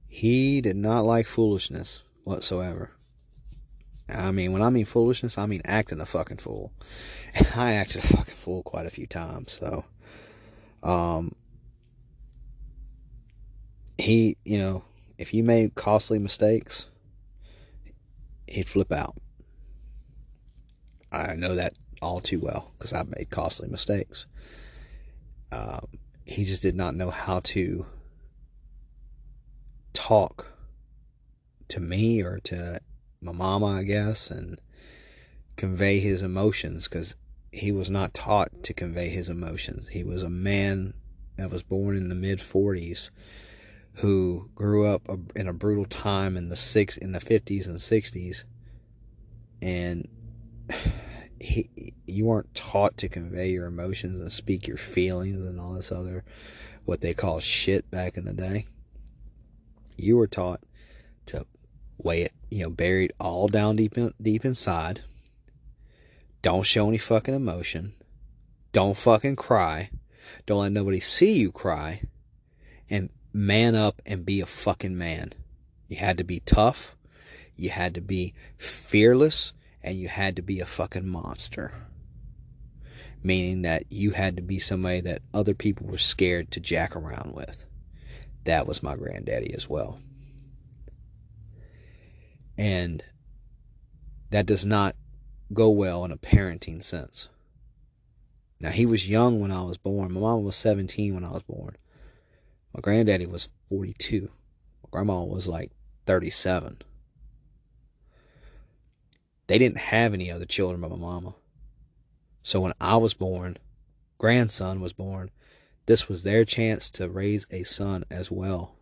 [0.09, 2.91] He did not like foolishness whatsoever.
[4.09, 6.73] I mean, when I mean foolishness, I mean acting a fucking fool.
[7.35, 9.53] And I acted a fucking fool quite a few times.
[9.53, 9.85] So,
[10.83, 11.35] um,
[13.99, 14.85] he, you know,
[15.19, 16.87] if you made costly mistakes,
[18.47, 19.17] he'd flip out.
[21.11, 24.27] I know that all too well because I've made costly mistakes.
[25.53, 25.87] Um,
[26.27, 27.87] he just did not know how to
[29.93, 30.53] talk
[31.69, 32.81] to me or to
[33.21, 34.61] my mama, I guess, and
[35.57, 37.15] convey his emotions because
[37.51, 39.89] he was not taught to convey his emotions.
[39.89, 40.95] He was a man
[41.37, 43.11] that was born in the mid 40s
[43.97, 48.45] who grew up in a brutal time in the six in the 50s and 60s
[49.63, 50.09] and
[51.41, 51.69] he
[52.07, 56.25] you weren't taught to convey your emotions and speak your feelings and all this other
[56.85, 58.67] what they call shit back in the day
[59.97, 60.61] you were taught
[61.27, 61.47] to
[61.99, 65.03] weigh it you know, buried all down deep in, deep inside.
[66.43, 67.95] Don't show any fucking emotion.
[68.73, 69.91] Don't fucking cry.
[70.45, 72.03] Don't let nobody see you cry.
[72.89, 75.33] And man up and be a fucking man.
[75.89, 76.97] You had to be tough.
[77.55, 79.53] You had to be fearless.
[79.83, 81.73] And you had to be a fucking monster.
[83.23, 87.35] Meaning that you had to be somebody that other people were scared to jack around
[87.35, 87.67] with.
[88.45, 90.01] That was my granddaddy as well.
[92.57, 93.05] And
[94.31, 94.97] that does not
[95.53, 97.29] go well in a parenting sense.
[98.59, 100.13] Now, he was young when I was born.
[100.13, 101.77] My mom was 17 when I was born.
[102.77, 104.29] My granddaddy was 42.
[104.83, 105.73] My grandma was like
[106.05, 106.83] 37.
[109.47, 111.37] They didn't have any other children but my mama.
[112.43, 113.57] So when I was born,
[114.19, 115.31] grandson was born,
[115.87, 118.75] this was their chance to raise a son as well.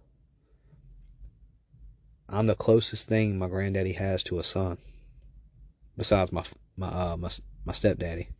[2.28, 4.78] I'm the closest thing my granddaddy has to a son,
[5.96, 6.42] besides my
[6.76, 7.30] my uh, my
[7.64, 8.30] my stepdaddy.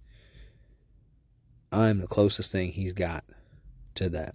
[1.70, 3.24] I'm the closest thing he's got
[3.94, 4.34] to that.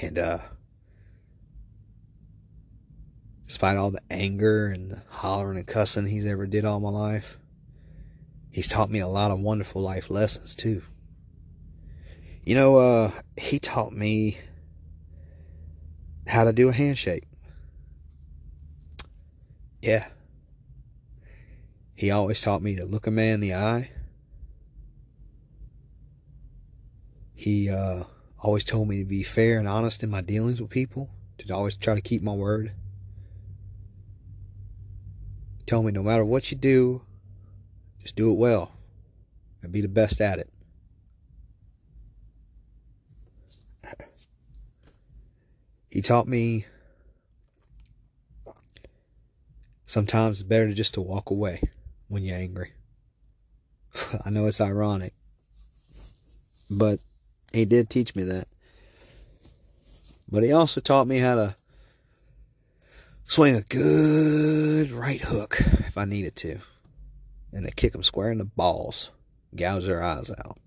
[0.00, 0.38] And uh
[3.46, 7.38] despite all the anger and the hollering and cussing he's ever did all my life,
[8.50, 10.82] he's taught me a lot of wonderful life lessons too.
[12.44, 14.38] You know, uh he taught me
[16.26, 17.24] how to do a handshake.
[19.82, 20.06] Yeah.
[21.94, 23.90] He always taught me to look a man in the eye.
[27.34, 28.04] He uh,
[28.42, 31.76] always told me to be fair and honest in my dealings with people, to always
[31.76, 32.72] try to keep my word.
[35.58, 37.02] He told me no matter what you do,
[38.00, 38.72] just do it well
[39.62, 40.50] and be the best at it.
[45.90, 46.66] He taught me
[49.90, 51.60] Sometimes it's better just to walk away
[52.06, 52.74] when you're angry.
[54.24, 55.14] I know it's ironic,
[56.70, 57.00] but
[57.52, 58.48] he did teach me that.
[60.30, 61.56] But he also taught me how to
[63.24, 66.58] swing a good right hook if I needed to,
[67.52, 69.10] and to kick them square in the balls,
[69.54, 70.58] gouge their eyes out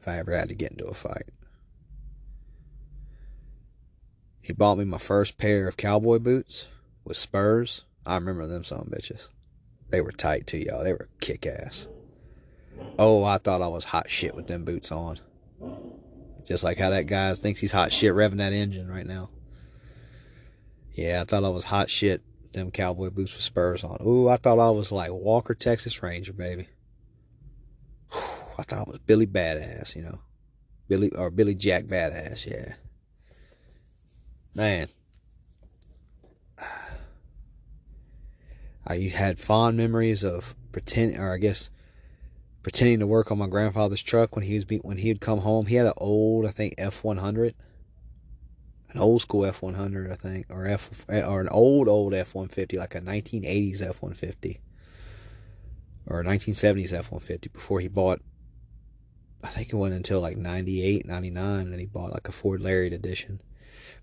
[0.00, 1.30] if I ever had to get into a fight.
[4.40, 6.66] He bought me my first pair of cowboy boots
[7.04, 7.84] with spurs.
[8.04, 9.28] I remember them some bitches.
[9.90, 10.82] They were tight too, y'all.
[10.82, 11.86] They were kick ass.
[12.98, 15.20] Oh, I thought I was hot shit with them boots on.
[16.46, 19.30] Just like how that guy thinks he's hot shit revving that engine right now.
[20.92, 22.22] Yeah, I thought I was hot shit.
[22.52, 23.98] Them cowboy boots with spurs on.
[24.06, 26.68] Ooh, I thought I was like Walker Texas Ranger, baby.
[28.12, 30.20] I thought I was Billy Badass, you know.
[30.88, 32.74] Billy or Billy Jack Badass, yeah.
[34.54, 34.88] Man.
[38.86, 41.70] I you had fond memories of pretend or I guess
[42.62, 45.66] pretending to work on my grandfather's truck when he was when he would come home.
[45.66, 47.54] He had an old, I think, F one hundred,
[48.90, 52.34] an old school F one hundred, I think, or F or an old old F
[52.34, 54.60] one fifty, like a nineteen eighties F one fifty,
[56.06, 57.48] or nineteen seventies F one fifty.
[57.48, 58.20] Before he bought,
[59.42, 62.92] I think it went until like 98, 99, and he bought like a Ford Lariat
[62.92, 63.40] edition.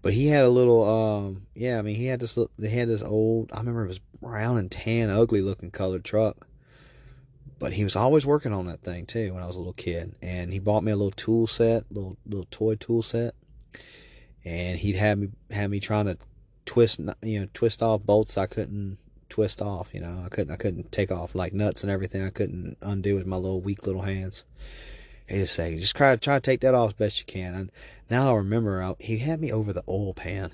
[0.01, 3.03] But he had a little, um, yeah, I mean, he had this, they had this
[3.03, 6.47] old, I remember it was brown and tan, ugly looking colored truck
[7.59, 10.15] but he was always working on that thing too when I was a little kid.
[10.21, 13.35] And he bought me a little tool set, little little toy tool set,
[14.45, 16.17] and he'd have me have me trying to
[16.65, 19.93] twist you know twist off bolts I couldn't twist off.
[19.93, 22.23] You know I couldn't I couldn't take off like nuts and everything.
[22.23, 24.45] I couldn't undo with my little weak little hands.
[25.27, 27.53] He just say just try try to take that off as best you can.
[27.53, 27.71] And
[28.09, 30.51] now I remember I, he had me over the oil pan,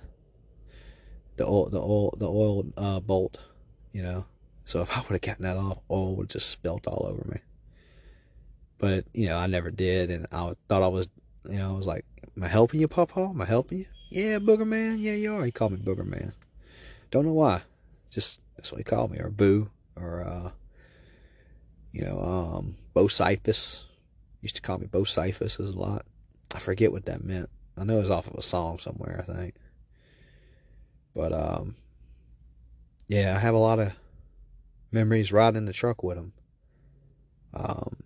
[1.38, 3.38] the oil the oil the oil uh, bolt,
[3.94, 4.26] you know
[4.66, 7.24] so if I would have gotten that off, oil would have just spilt all over
[7.30, 7.40] me.
[8.78, 10.10] But, you know, I never did.
[10.10, 11.08] And I thought I was,
[11.48, 13.20] you know, I was like, am I helping you, Papa?
[13.20, 13.86] Am I helping you?
[14.10, 15.00] Yeah, Booger Man.
[15.00, 15.46] Yeah, you are.
[15.46, 16.34] He called me Booger Man.
[17.12, 17.62] Don't know why.
[18.10, 19.20] Just, that's what he called me.
[19.20, 19.70] Or Boo.
[19.96, 20.52] Or, uh,
[21.92, 23.84] you know, um, Bocephus.
[24.42, 26.06] Used to call me Bocephus a lot.
[26.54, 27.50] I forget what that meant.
[27.78, 29.56] I know it was off of a song somewhere, I think.
[31.16, 31.76] But, um,
[33.08, 33.94] yeah, I have a lot of
[34.96, 36.34] memories riding the truck with him.
[37.54, 37.98] Um,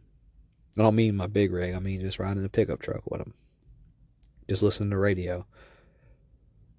[0.78, 1.74] I don't mean my big rig.
[1.74, 3.34] I mean just riding the pickup truck with him.
[4.50, 5.46] Just listening to radio.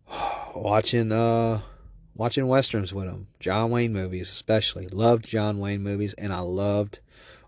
[0.55, 1.61] watching uh
[2.15, 3.29] watching westerns with him.
[3.39, 4.89] John Wayne movies especially.
[4.89, 6.99] Loved John Wayne movies and I loved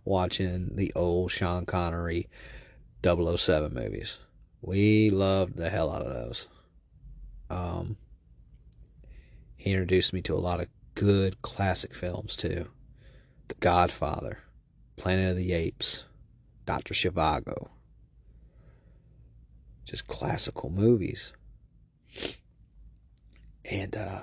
[0.04, 2.28] watching the old Sean Connery
[3.04, 4.18] 007 movies.
[4.60, 6.46] We loved the hell out of those.
[7.50, 7.96] Um,
[9.56, 12.68] he introduced me to a lot of good classic films too.
[13.48, 14.38] The Godfather,
[14.96, 16.04] Planet of the Apes,
[16.66, 17.68] Doctor Zhivago.
[19.84, 21.32] Just classical movies.
[23.70, 24.20] And uh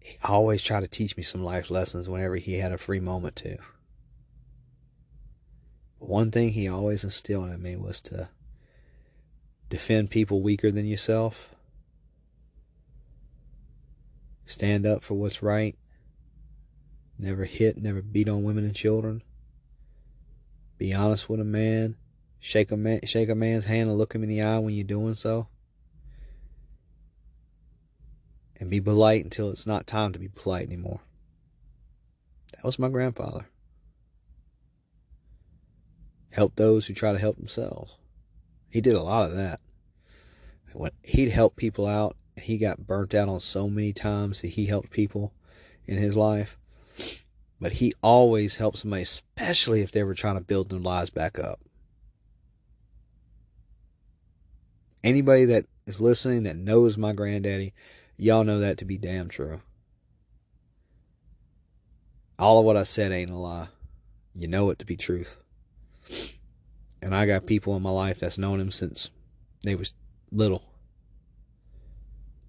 [0.00, 3.36] he always tried to teach me some life lessons whenever he had a free moment
[3.36, 3.56] to.
[5.98, 8.28] One thing he always instilled in me was to
[9.68, 11.51] defend people weaker than yourself
[14.52, 15.78] Stand up for what's right.
[17.18, 19.22] Never hit, never beat on women and children.
[20.76, 21.96] Be honest with a man.
[22.38, 24.84] Shake a man, shake a man's hand and look him in the eye when you're
[24.84, 25.48] doing so.
[28.60, 31.00] And be polite until it's not time to be polite anymore.
[32.52, 33.46] That was my grandfather.
[36.30, 37.96] Help those who try to help themselves.
[38.68, 39.60] He did a lot of that.
[40.74, 44.66] When he'd help people out he got burnt out on so many times that he
[44.66, 45.32] helped people
[45.86, 46.58] in his life.
[47.60, 51.38] But he always helped somebody, especially if they were trying to build their lives back
[51.38, 51.60] up.
[55.04, 57.72] Anybody that is listening that knows my granddaddy,
[58.16, 59.60] y'all know that to be damn true.
[62.38, 63.68] All of what I said ain't a lie.
[64.34, 65.36] You know it to be truth.
[67.00, 69.10] And I got people in my life that's known him since
[69.62, 69.92] they was
[70.30, 70.71] little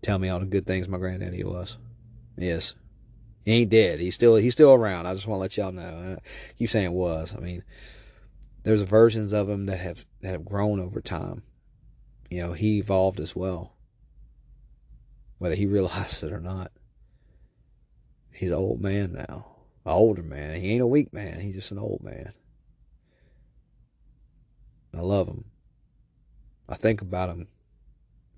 [0.04, 1.78] tell me all the good things my granddaddy was.
[2.38, 2.76] Yes.
[3.46, 4.00] He ain't dead.
[4.00, 5.08] He's still he's still around.
[5.08, 6.18] I just want to let y'all know.
[6.18, 7.34] I keep saying was.
[7.36, 7.64] I mean,
[8.64, 11.44] there's versions of him that have that have grown over time.
[12.30, 13.76] You know, he evolved as well.
[15.40, 16.72] Whether he realized it or not.
[18.34, 19.48] He's an old man now.
[19.86, 20.60] An older man.
[20.60, 21.40] He ain't a weak man.
[21.40, 22.32] He's just an old man.
[24.96, 25.46] I love him.
[26.70, 27.48] I think about him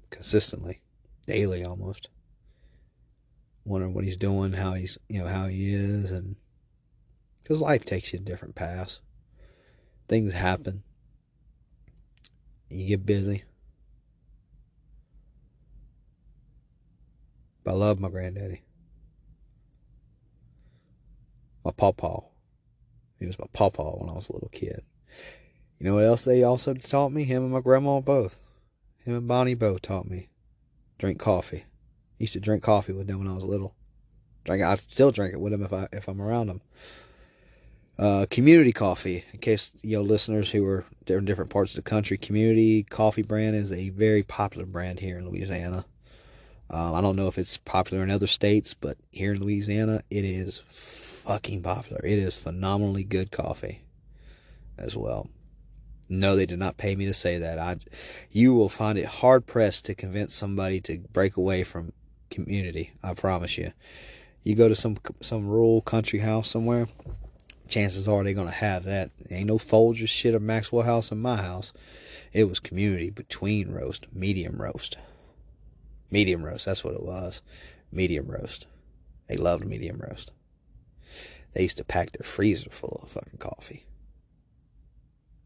[0.09, 0.82] consistently
[1.26, 2.10] daily almost.
[3.64, 6.36] wondering what he's doing, how he's, you know, how he is, and
[7.42, 9.02] because life takes you a different paths.
[10.08, 10.84] Things happen.
[12.70, 13.44] You get busy.
[17.64, 18.62] But I love my granddaddy.
[21.64, 22.22] My pawpaw.
[23.20, 24.84] He was my pawpaw when I was a little kid.
[25.80, 27.24] You know what else they also taught me?
[27.24, 28.40] Him and my grandma both.
[29.00, 30.30] Him and Bonnie both taught me.
[30.98, 31.66] Drink coffee.
[32.18, 33.76] Used to drink coffee with them when I was little.
[34.46, 36.62] Drink I still drink it with them if I if I'm around them.
[37.98, 41.89] Uh, community coffee, in case you know listeners who are in different parts of the
[41.89, 45.86] country, Community Coffee brand is a very popular brand here in Louisiana.
[46.70, 50.26] Um, I don't know if it's popular in other states, but here in Louisiana, it
[50.26, 52.02] is fucking popular.
[52.04, 53.84] It is phenomenally good coffee
[54.78, 55.30] as well.
[56.08, 57.58] No, they did not pay me to say that.
[57.58, 57.78] I,
[58.30, 61.93] you will find it hard pressed to convince somebody to break away from
[62.30, 62.93] community.
[63.03, 63.72] I promise you.
[64.43, 66.88] You go to some some rural country house somewhere,
[67.68, 69.10] chances are they're gonna have that.
[69.32, 71.74] ain't no Folgers shit or Maxwell House in my house.
[72.32, 74.97] It was community between roast, medium roast.
[76.12, 77.41] Medium roast, that's what it was.
[77.91, 78.68] Medium roast.
[79.28, 80.32] They loved medium roast.
[81.53, 83.86] They used to pack their freezer full of fucking coffee.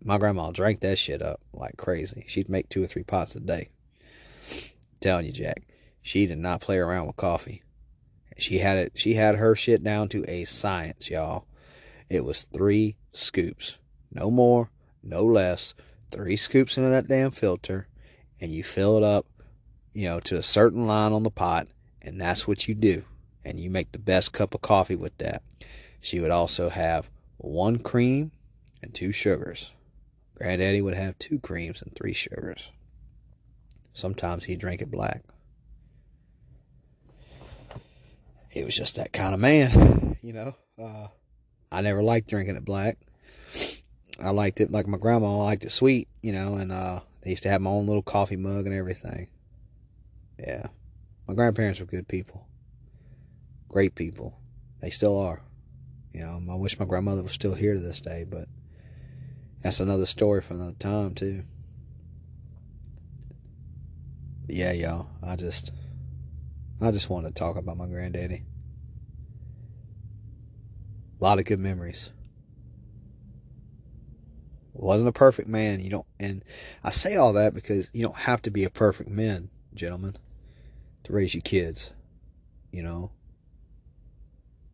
[0.04, 2.24] My grandma drank that shit up like crazy.
[2.28, 3.70] She'd make two or three pots a day.
[4.52, 5.64] I'm telling you, Jack,
[6.02, 7.64] she did not play around with coffee.
[8.38, 8.94] She had it.
[8.96, 11.46] She had her shit down to a science, y'all.
[12.10, 13.78] It was three scoops,
[14.12, 14.72] no more,
[15.04, 15.74] no less.
[16.12, 17.88] Three scoops into that damn filter,
[18.40, 19.28] and you fill it up,
[19.94, 21.68] you know, to a certain line on the pot,
[22.02, 23.04] and that's what you do.
[23.44, 25.44] And you make the best cup of coffee with that.
[26.00, 28.32] She would also have one cream
[28.82, 29.72] and two sugars.
[30.40, 32.72] Granddaddy would have two creams and three sugars.
[33.94, 35.22] Sometimes he drank it black.
[38.50, 40.56] He was just that kind of man, you know.
[40.82, 41.08] Uh,
[41.72, 42.98] I never liked drinking it black.
[44.20, 47.44] I liked it like my grandma liked it sweet, you know, and uh, they used
[47.44, 49.28] to have my own little coffee mug and everything.
[50.38, 50.68] Yeah.
[51.28, 52.48] My grandparents were good people.
[53.68, 54.40] Great people.
[54.82, 55.42] They still are.
[56.14, 58.48] You know, I wish my grandmother was still here to this day, but
[59.62, 61.44] that's another story for another time too.
[64.48, 65.10] Yeah, y'all.
[65.26, 65.72] I just
[66.82, 68.44] I just wanted to talk about my granddaddy.
[71.20, 72.12] A lot of good memories.
[74.74, 76.44] Wasn't a perfect man, you don't and
[76.84, 80.16] I say all that because you don't have to be a perfect man, gentlemen,
[81.04, 81.92] to raise your kids.
[82.72, 83.12] You know,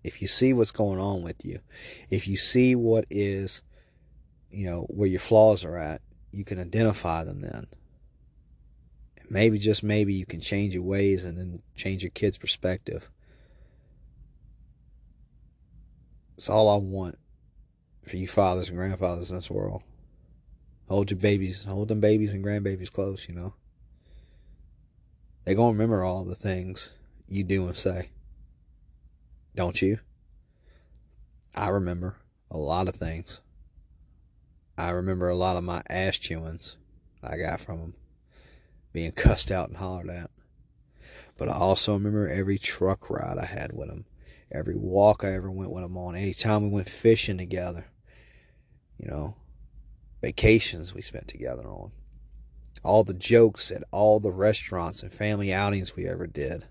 [0.04, 1.60] if you see what's going on with you,
[2.12, 3.64] if you see what is,
[4.56, 6.02] you know, where your flaws are at,
[6.32, 7.68] you can identify them then.
[9.30, 13.10] Maybe, just maybe, you can change your ways and then change your kid's perspective.
[16.36, 17.18] It's all I want
[18.08, 19.84] for you fathers and grandfathers in this world.
[20.88, 23.56] Hold your babies, hold them babies and grandbabies close, you know.
[25.44, 26.92] They're going to remember all the things
[27.28, 28.10] you do and say.
[29.56, 30.00] Don't you?
[31.56, 32.18] I remember
[32.52, 33.42] a lot of things.
[34.78, 36.76] I remember a lot of my ass chewings
[37.24, 37.94] I got from them,
[38.92, 40.30] being cussed out and hollered at.
[41.38, 44.06] But I also remember every truck ride I had with them,
[44.52, 47.86] every walk I ever went with them on, any time we went fishing together,
[48.98, 49.36] you know,
[50.22, 51.92] vacations we spent together on,
[52.84, 56.66] all the jokes at all the restaurants and family outings we ever did.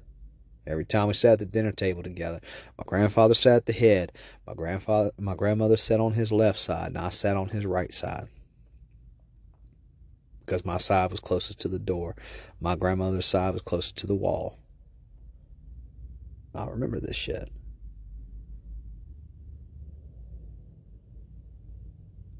[0.66, 2.40] Every time we sat at the dinner table together,
[2.78, 4.12] my grandfather sat at the head,
[4.46, 7.92] my grandfather my grandmother sat on his left side, and I sat on his right
[7.92, 8.28] side.
[10.40, 12.14] Because my side was closest to the door.
[12.60, 14.58] My grandmother's side was closest to the wall.
[16.54, 17.50] I remember this shit.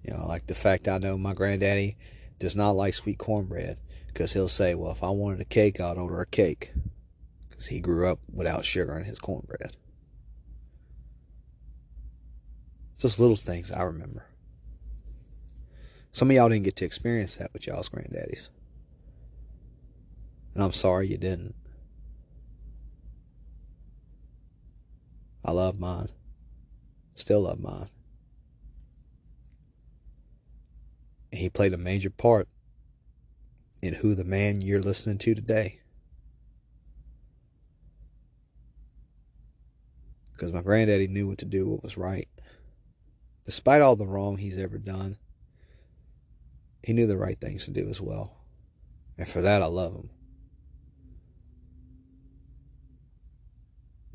[0.03, 1.97] You know, I like the fact I know my granddaddy
[2.39, 5.97] does not like sweet cornbread because he'll say, well, if I wanted a cake, I'd
[5.97, 6.73] order a cake
[7.55, 9.77] because he grew up without sugar in his cornbread.
[13.05, 14.25] It's little things I remember.
[16.11, 18.49] Some of y'all didn't get to experience that with y'all's granddaddies.
[20.55, 21.55] And I'm sorry you didn't.
[25.45, 26.09] I love mine.
[27.15, 27.91] Still love mine.
[31.31, 32.49] And he played a major part
[33.83, 35.81] in who the man you're listening to today
[40.35, 42.29] because my granddaddy knew what to do, what was right.
[43.45, 45.17] Despite all the wrong he's ever done,
[46.83, 48.37] he knew the right things to do as well.
[49.17, 50.11] And for that, I love him.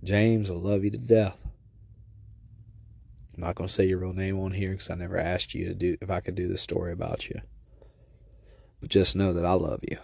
[0.04, 1.38] James, I love you to death.
[3.36, 5.66] I'm not going to say your real name on here because I never asked you
[5.66, 7.40] to do if I could do this story about you.
[8.82, 9.98] But just know that I love you.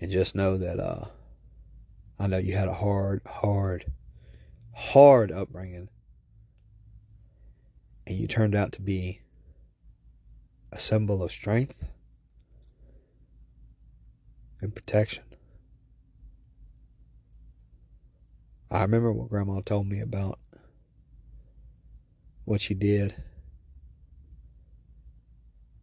[0.00, 1.06] And just know that uh,
[2.18, 3.86] I know you had a hard, hard,
[4.74, 5.88] hard upbringing.
[8.06, 9.22] And you turned out to be
[10.72, 11.84] a symbol of strength
[14.60, 15.24] and protection.
[18.70, 20.38] I remember what Grandma told me about
[22.44, 23.14] what you did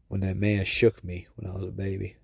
[0.10, 2.18] when that man shook me when I was a baby.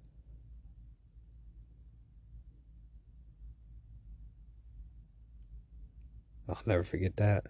[6.58, 7.46] I'll never forget that.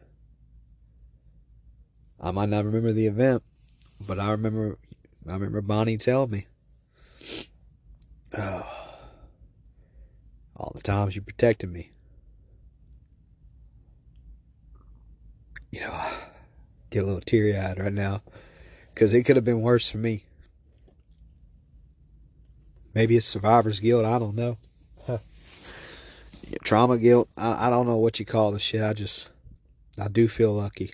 [2.19, 3.41] I might not remember the event,
[4.05, 4.77] but I remember
[5.27, 6.47] I remember Bonnie telling me.
[8.37, 8.67] Oh,
[10.57, 11.91] all the times you protected me.
[15.71, 16.13] You know, I
[16.89, 18.23] get a little teary eyed right now
[18.93, 20.25] because it could have been worse for me.
[22.93, 24.05] Maybe it's survivor's guilt.
[24.05, 24.57] I don't know.
[26.63, 27.29] Trauma guilt.
[27.37, 28.81] I, I don't know what you call the shit.
[28.81, 29.29] I just,
[29.99, 30.91] I do feel lucky.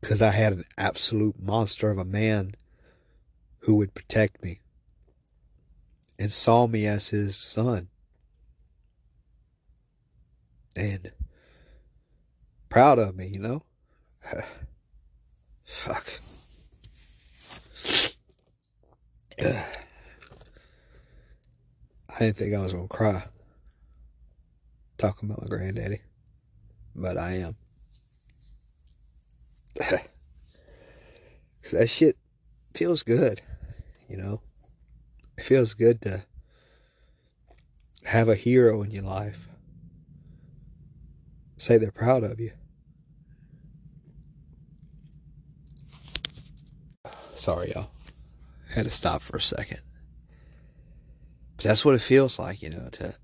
[0.00, 2.54] Because I had an absolute monster of a man
[3.60, 4.60] who would protect me
[6.18, 7.88] and saw me as his son.
[10.76, 11.12] And
[12.68, 13.62] proud of me, you know?
[15.64, 16.20] Fuck.
[22.14, 23.24] I didn't think I was going to cry
[24.98, 26.00] talking about my granddaddy,
[26.94, 27.56] but I am.
[31.60, 32.18] Because that shit
[32.74, 33.40] feels good,
[34.06, 34.42] you know?
[35.38, 36.26] It feels good to
[38.04, 39.48] have a hero in your life.
[41.56, 42.52] Say they're proud of you.
[47.32, 47.90] Sorry, y'all.
[48.68, 49.80] Had to stop for a second.
[51.64, 53.14] That's what it feels like, you know, to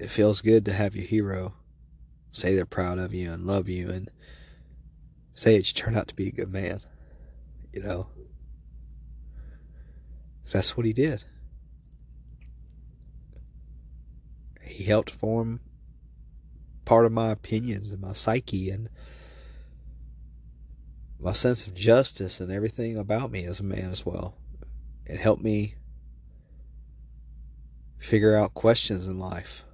[0.00, 1.54] it feels good to have your hero
[2.32, 4.10] say they're proud of you and love you and
[5.34, 6.80] say that you turned out to be a good man.
[7.72, 8.08] You know?
[10.52, 11.22] That's what he did.
[14.60, 15.60] He helped form
[16.84, 18.90] part of my opinions and my psyche and
[21.20, 24.36] my sense of justice and everything about me as a man as well.
[25.06, 25.76] It helped me
[28.04, 29.64] figure out questions in life.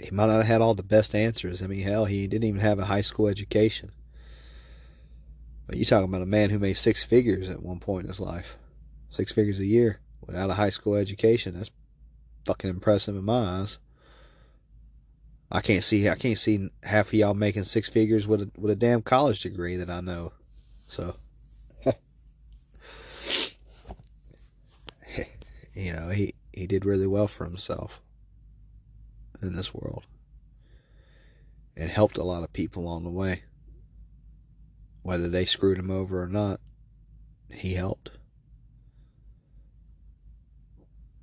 [0.00, 1.62] He might not have had all the best answers.
[1.62, 3.92] I mean, hell, he didn't even have a high school education.
[5.66, 8.20] But you're talking about a man who made six figures at one point in his
[8.20, 8.58] life.
[9.08, 11.54] Six figures a year without a high school education.
[11.54, 11.70] That's
[12.44, 13.78] fucking impressive in my eyes.
[15.50, 18.72] I can't see I can't see half of y'all making six figures with a with
[18.72, 20.32] a damn college degree that I know.
[20.86, 21.16] So
[25.74, 28.00] you know, he, he did really well for himself
[29.42, 30.04] in this world.
[31.76, 33.42] And helped a lot of people along the way.
[35.02, 36.60] Whether they screwed him over or not,
[37.50, 38.12] he helped.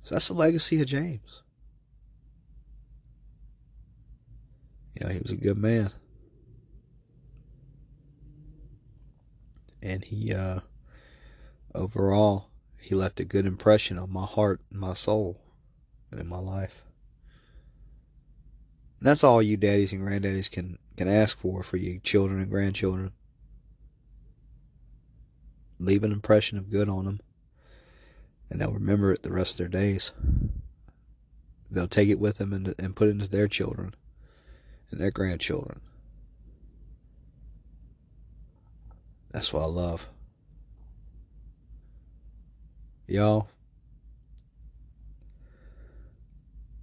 [0.02, 1.42] So that's the legacy of James.
[4.94, 5.90] You know, he was a good man.
[9.82, 10.60] And he, uh,
[11.74, 12.51] overall,
[12.82, 15.40] he left a good impression on my heart and my soul
[16.10, 16.84] and in my life.
[18.98, 22.50] And that's all you daddies and granddaddies can, can ask for for you children and
[22.50, 23.12] grandchildren.
[25.78, 27.20] Leave an impression of good on them,
[28.50, 30.10] and they'll remember it the rest of their days.
[31.70, 33.94] They'll take it with them and, and put it into their children
[34.90, 35.80] and their grandchildren.
[39.30, 40.08] That's what I love.
[43.12, 43.46] Y'all,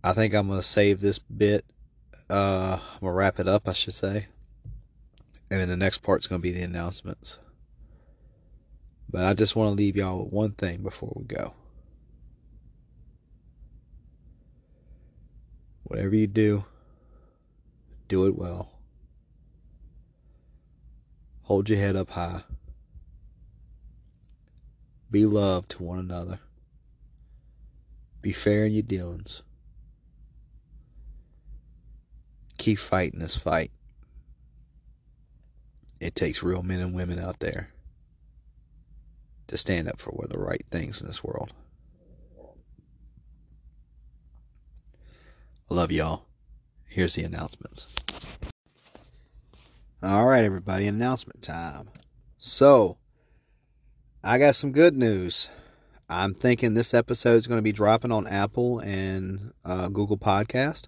[0.03, 1.65] I think I'm going to save this bit.
[2.29, 4.27] Uh, I'm going to wrap it up, I should say.
[5.49, 7.39] And then the next part's going to be the announcements.
[9.09, 11.55] But I just want to leave y'all with one thing before we go.
[15.81, 16.63] Whatever you do,
[18.07, 18.69] do it well.
[21.45, 22.43] Hold your head up high.
[25.11, 26.39] Be loved to one another.
[28.21, 29.41] Be fair in your dealings.
[32.57, 33.71] Keep fighting this fight.
[35.99, 37.69] It takes real men and women out there
[39.47, 41.53] to stand up for the right things in this world.
[45.71, 46.25] I love y'all.
[46.85, 47.87] Here's the announcements.
[50.01, 51.89] All right, everybody, announcement time.
[52.37, 52.98] So,
[54.21, 55.49] I got some good news.
[56.09, 60.87] I'm thinking this episode is going to be dropping on Apple and uh, Google Podcast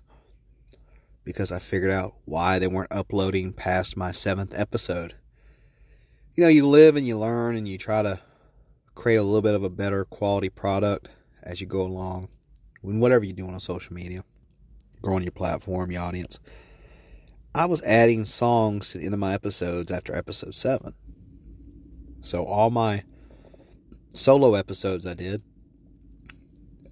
[1.23, 5.15] because I figured out why they weren't uploading past my seventh episode.
[6.35, 8.19] You know, you live and you learn and you try to
[8.95, 11.07] create a little bit of a better quality product
[11.41, 12.27] as you go along
[12.81, 14.25] when whatever you're doing on social media,
[15.01, 16.37] growing your platform, your audience.
[17.55, 20.95] I was adding songs to the end of my episodes after episode seven.
[22.19, 23.03] So all my
[24.13, 25.41] solo episodes I did.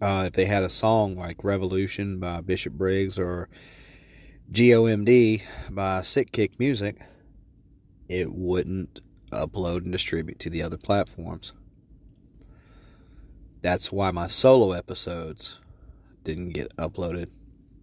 [0.02, 3.50] Uh, if they had a song like Revolution by Bishop Briggs or
[4.52, 6.98] GOMD by Sick Kick Music,
[8.08, 9.02] it wouldn't
[9.32, 11.54] upload and distribute to the other platforms.
[13.62, 15.60] That's why my solo episodes
[16.24, 17.28] didn't get uploaded.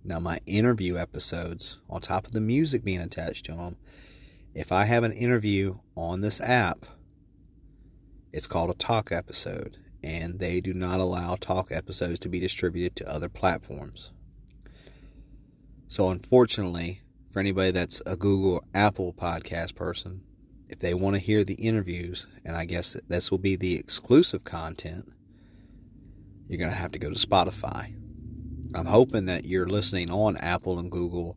[0.03, 3.77] Now, my interview episodes, on top of the music being attached to them,
[4.55, 6.87] if I have an interview on this app,
[8.33, 12.97] it's called a talk episode, and they do not allow talk episodes to be distributed
[12.97, 14.13] to other platforms.
[15.89, 20.23] So, unfortunately, for anybody that's a Google Apple podcast person,
[20.69, 24.43] if they want to hear the interviews, and I guess this will be the exclusive
[24.43, 25.13] content,
[26.49, 27.95] you're going to have to go to Spotify.
[28.75, 31.37] I'm hoping that you're listening on Apple and Google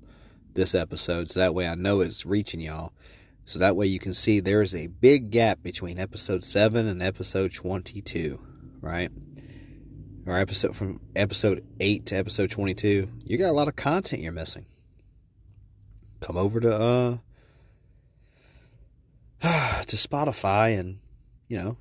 [0.54, 2.94] this episode, so that way I know it's reaching y'all.
[3.50, 7.52] So that way you can see there's a big gap between episode 7 and episode
[7.52, 8.40] 22,
[8.80, 9.10] right?
[10.28, 13.10] Or episode from episode 8 to episode 22.
[13.24, 14.68] You got a lot of content you're missing.
[16.20, 17.18] Come over to uh
[19.88, 21.00] to Spotify and,
[21.48, 21.78] you know,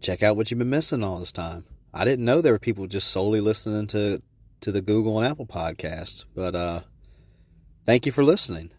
[0.00, 1.64] check out what you've been missing all this time.
[1.92, 4.22] I didn't know there were people just solely listening to
[4.60, 6.82] to the Google and Apple podcasts, but uh
[7.84, 8.70] thank you for listening.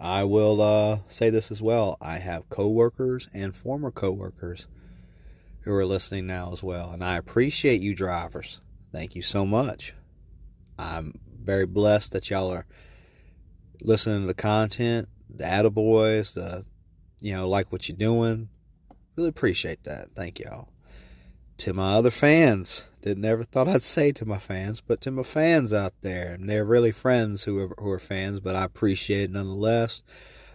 [0.00, 1.98] I will uh, say this as well.
[2.00, 4.66] I have coworkers and former coworkers
[5.60, 8.60] who are listening now as well, and I appreciate you drivers.
[8.92, 9.92] Thank you so much.
[10.78, 12.66] I'm very blessed that y'all are
[13.82, 16.64] listening to the content, the attaboys, the
[17.20, 18.48] you know, like what you're doing.
[19.16, 20.14] Really appreciate that.
[20.14, 20.70] Thank y'all.
[21.60, 25.22] To my other fans, did never thought I'd say to my fans, but to my
[25.22, 29.24] fans out there, and they're really friends who are, who are fans, but I appreciate
[29.24, 30.00] it nonetheless.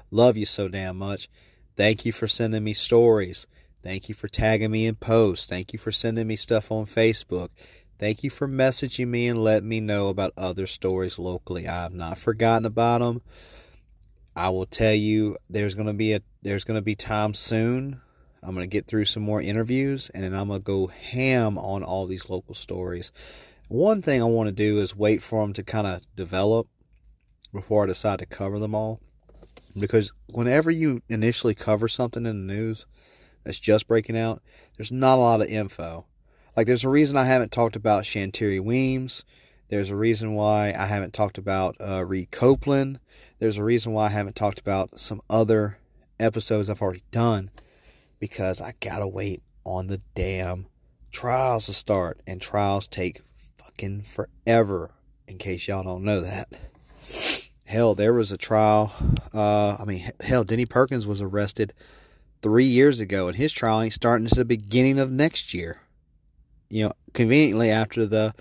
[0.09, 1.29] Love you so damn much.
[1.77, 3.45] Thank you for sending me stories.
[3.83, 5.45] Thank you for tagging me in posts.
[5.45, 7.49] Thank you for sending me stuff on Facebook.
[7.99, 11.67] Thank you for messaging me and letting me know about other stories locally.
[11.67, 13.21] I have not forgotten about them.
[14.35, 18.01] I will tell you there's going to be a there's going to be time soon
[18.45, 21.57] I'm going to get through some more interviews and then I'm going to go ham
[21.57, 23.11] on all these local stories.
[23.69, 26.67] One thing I want to do is wait for them to kind of develop
[27.51, 28.99] before I decide to cover them all.
[29.77, 32.85] Because whenever you initially cover something in the news
[33.43, 34.43] that's just breaking out,
[34.77, 36.05] there's not a lot of info.
[36.55, 39.25] Like, there's a reason I haven't talked about Shantiri Weems.
[39.69, 42.99] There's a reason why I haven't talked about uh, Reed Copeland.
[43.39, 45.79] There's a reason why I haven't talked about some other
[46.19, 47.49] episodes I've already done
[48.25, 50.65] because I gotta wait on the damn
[51.11, 53.21] trials to start, and trials take
[53.55, 54.91] fucking forever.
[55.27, 56.49] In case y'all don't know that.
[57.65, 58.91] Hell, there was a trial.
[59.31, 61.71] Uh, I mean, hell, Denny Perkins was arrested
[62.41, 65.81] three years ago, and his trial ain't starting until the beginning of next year.
[66.67, 68.33] You know, conveniently after the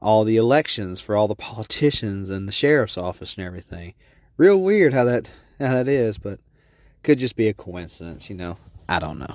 [0.00, 3.94] all the elections for all the politicians and the sheriff's office and everything.
[4.36, 6.38] Real weird how that how that is, but
[7.02, 8.58] could just be a coincidence, you know.
[8.88, 9.34] I don't know.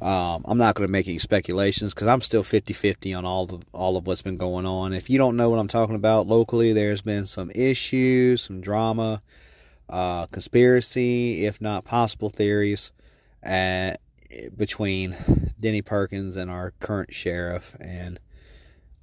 [0.00, 3.64] Um, I'm not going to make any speculations because I'm still 50-50 on all of
[3.72, 4.92] all of what's been going on.
[4.92, 9.22] If you don't know what I'm talking about locally, there's been some issues, some drama,
[9.88, 12.90] uh, conspiracy, if not possible theories,
[13.44, 14.00] at,
[14.56, 17.76] between Denny Perkins and our current sheriff.
[17.80, 18.18] And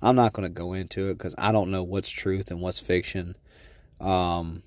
[0.02, 2.80] I'm not going to go into it because I don't know what's truth and what's
[2.80, 3.38] fiction.
[4.02, 4.64] Um,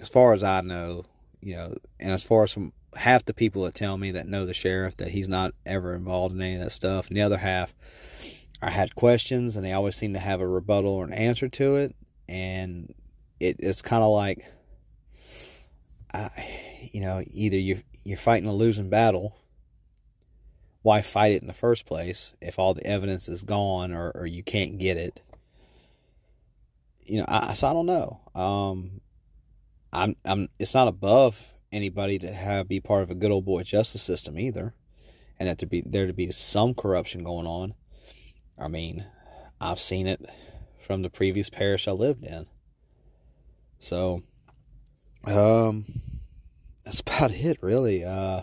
[0.00, 1.04] as far as I know,
[1.42, 4.46] you know, and as far as from half the people that tell me that know
[4.46, 7.38] the sheriff that he's not ever involved in any of that stuff, and the other
[7.38, 7.74] half,
[8.62, 11.76] I had questions, and they always seem to have a rebuttal or an answer to
[11.76, 11.94] it,
[12.28, 12.94] and
[13.40, 14.44] it, it's kind of like,
[16.12, 16.30] uh,
[16.92, 19.36] you know, either you you're fighting a losing battle.
[20.82, 24.26] Why fight it in the first place if all the evidence is gone or, or
[24.26, 25.20] you can't get it?
[27.04, 28.20] You know, I, so I don't know.
[28.34, 29.00] Um,
[29.92, 30.48] I'm I'm.
[30.58, 34.38] It's not above anybody to have be part of a good old boy justice system
[34.38, 34.74] either,
[35.38, 37.74] and that to be there to be some corruption going on.
[38.58, 39.06] I mean,
[39.60, 40.24] I've seen it
[40.80, 42.46] from the previous parish I lived in.
[43.78, 44.22] So,
[45.24, 45.84] um,
[46.84, 48.04] that's about it, really.
[48.04, 48.42] Uh,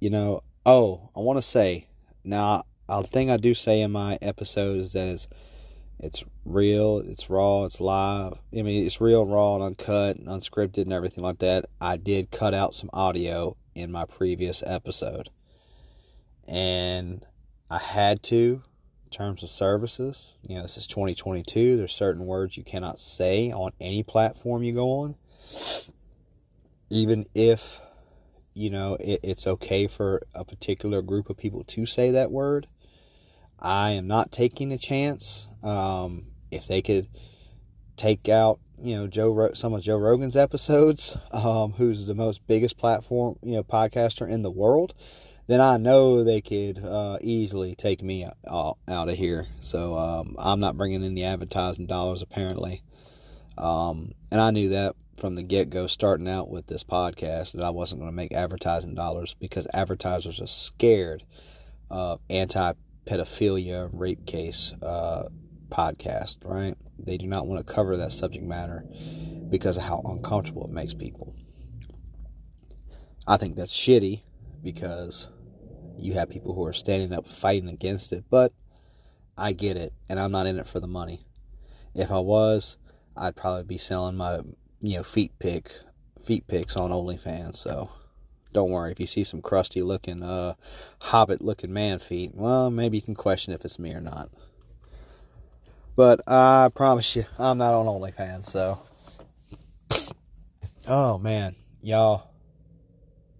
[0.00, 1.88] you know, oh, I want to say
[2.24, 5.28] now, a thing I do say in my episodes that is,
[6.04, 8.34] it's real, it's raw, it's live.
[8.52, 11.64] I mean, it's real, raw, and uncut, and unscripted, and everything like that.
[11.80, 15.30] I did cut out some audio in my previous episode,
[16.46, 17.24] and
[17.70, 18.62] I had to
[19.04, 20.34] in terms of services.
[20.42, 21.78] You know, this is 2022.
[21.78, 25.14] There's certain words you cannot say on any platform you go on.
[26.90, 27.80] Even if,
[28.52, 32.66] you know, it, it's okay for a particular group of people to say that word,
[33.58, 35.46] I am not taking a chance.
[35.62, 37.08] Um, if they could
[37.96, 42.76] take out, you know, Joe some of Joe Rogan's episodes, um, who's the most biggest
[42.76, 44.94] platform, you know, podcaster in the world,
[45.46, 49.46] then I know they could uh, easily take me out, out of here.
[49.60, 52.82] So um, I'm not bringing in the advertising dollars apparently,
[53.56, 57.64] um, and I knew that from the get go, starting out with this podcast, that
[57.64, 61.24] I wasn't going to make advertising dollars because advertisers are scared
[61.90, 62.72] of anti
[63.04, 65.28] pedophilia rape case uh,
[65.68, 66.38] podcast.
[66.44, 66.76] Right?
[66.98, 68.84] They do not want to cover that subject matter
[69.50, 71.34] because of how uncomfortable it makes people.
[73.26, 74.22] I think that's shitty
[74.62, 75.28] because
[75.98, 78.24] you have people who are standing up fighting against it.
[78.30, 78.52] But
[79.36, 81.26] I get it, and I'm not in it for the money.
[81.94, 82.76] If I was,
[83.16, 84.40] I'd probably be selling my
[84.80, 85.74] you know feet pick
[86.22, 87.56] feet picks on OnlyFans.
[87.56, 87.90] So
[88.54, 90.54] don't worry if you see some crusty looking uh
[91.00, 92.30] hobbit looking man feet.
[92.34, 94.30] Well, maybe you can question if it's me or not.
[95.96, 98.48] But I promise you, I'm not on OnlyFans.
[98.48, 98.80] So,
[100.88, 102.34] oh man, y'all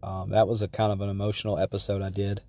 [0.05, 2.43] um, that was a kind of an emotional episode I did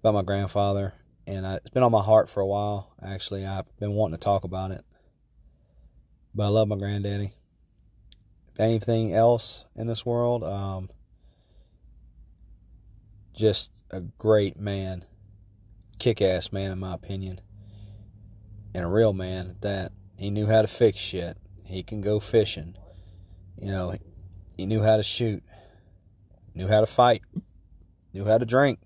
[0.00, 0.92] about my grandfather,
[1.26, 2.92] and I, it's been on my heart for a while.
[3.02, 4.84] Actually, I've been wanting to talk about it,
[6.34, 7.32] but I love my granddaddy.
[8.52, 10.90] If anything else in this world, um,
[13.34, 15.04] just a great man,
[15.98, 17.40] kick-ass man in my opinion,
[18.74, 19.92] and a real man at that.
[20.18, 21.36] He knew how to fix shit.
[21.66, 22.76] He can go fishing.
[23.60, 23.94] You know,
[24.56, 25.42] he knew how to shoot
[26.54, 27.22] knew how to fight,
[28.12, 28.78] knew how to drink,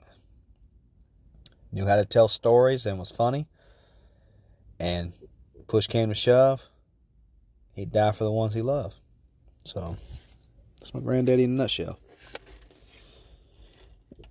[1.73, 3.49] knew how to tell stories and was funny.
[4.79, 5.13] And
[5.67, 6.69] push came to shove,
[7.73, 8.97] he'd die for the ones he loved.
[9.65, 9.97] So
[10.79, 11.99] that's my granddaddy in a nutshell.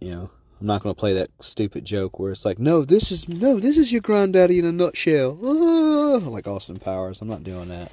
[0.05, 0.29] You know,
[0.61, 3.59] I'm not going to play that stupid joke where it's like, no, this is no,
[3.59, 7.21] this is your granddaddy in a nutshell, like Austin Powers.
[7.21, 7.91] I'm not doing that.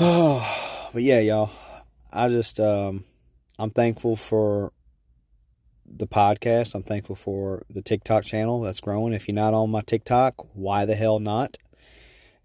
[0.90, 1.50] But yeah, y'all.
[2.14, 3.04] I just um,
[3.58, 4.72] I'm thankful for
[5.84, 6.74] the podcast.
[6.74, 9.12] I'm thankful for the TikTok channel that's growing.
[9.12, 11.58] If you're not on my TikTok, why the hell not?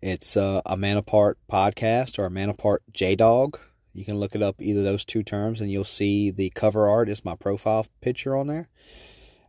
[0.01, 3.57] It's uh, a Man Apart podcast or a Man Apart J Dog.
[3.93, 7.09] You can look it up either those two terms, and you'll see the cover art
[7.09, 8.69] is my profile picture on there.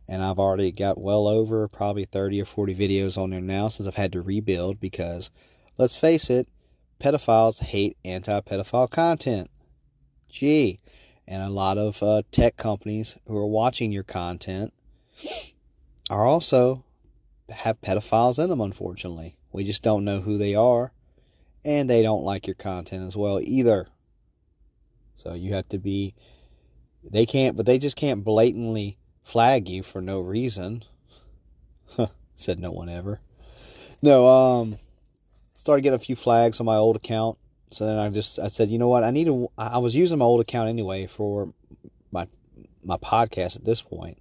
[0.07, 3.87] And I've already got well over probably 30 or 40 videos on there now since
[3.87, 5.31] I've had to rebuild because,
[5.77, 6.47] let's face it,
[6.99, 9.49] pedophiles hate anti pedophile content.
[10.29, 10.79] Gee,
[11.27, 14.73] and a lot of uh, tech companies who are watching your content
[16.09, 16.83] are also
[17.49, 20.91] have pedophiles in them unfortunately we just don't know who they are
[21.63, 23.87] and they don't like your content as well either
[25.15, 26.13] so you have to be
[27.03, 30.83] they can't but they just can't blatantly flag you for no reason
[32.35, 33.19] said no one ever
[34.01, 34.77] no um
[35.55, 37.37] started getting a few flags on my old account
[37.75, 39.03] so then I just I said, you know what?
[39.03, 39.49] I need to.
[39.57, 41.53] I was using my old account anyway for
[42.11, 42.27] my
[42.83, 44.17] my podcast at this point,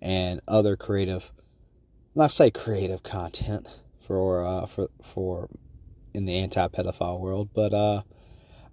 [0.00, 1.32] and other creative.
[2.14, 3.66] Not say creative content
[3.98, 5.48] for uh, for for
[6.14, 8.02] in the anti-pedophile world, but uh,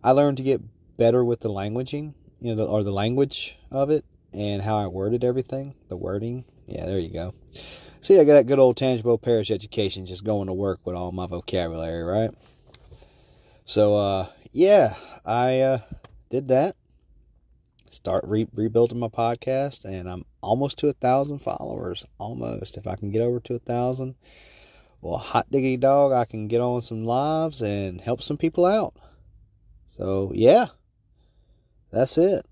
[0.03, 0.61] I learned to get
[0.97, 4.87] better with the languaging, you know, the, or the language of it, and how I
[4.87, 6.45] worded everything, the wording.
[6.67, 7.33] Yeah, there you go.
[8.01, 11.11] See, I got that good old Tangipahoa parish education just going to work with all
[11.11, 12.31] my vocabulary, right?
[13.65, 15.79] So uh, yeah, I uh,
[16.29, 16.75] did that.
[17.89, 22.05] Start re- rebuilding my podcast, and I'm almost to a thousand followers.
[22.19, 22.77] Almost.
[22.77, 24.15] If I can get over to a thousand,
[25.01, 28.93] well, hot diggity dog, I can get on some lives and help some people out.
[29.87, 30.67] So yeah,
[31.95, 32.45] that's it.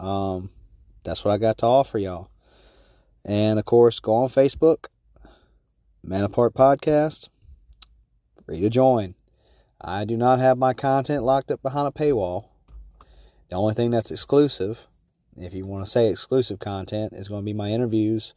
[0.00, 0.50] Um,
[1.04, 2.30] that's what I got to offer y'all.
[3.24, 4.86] And of course, go on Facebook,
[6.02, 7.28] Man Apart Podcast.
[8.44, 9.14] Free to join.
[9.80, 12.46] I do not have my content locked up behind a paywall.
[13.50, 14.86] The only thing that's exclusive,
[15.36, 18.34] if you want to say exclusive content, is going to be my interviews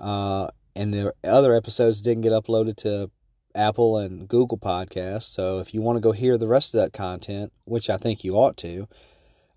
[0.00, 3.10] uh, and the other episodes didn't get uploaded to
[3.54, 5.24] Apple and Google Podcasts.
[5.24, 8.22] So if you want to go hear the rest of that content, which I think
[8.22, 8.86] you ought to,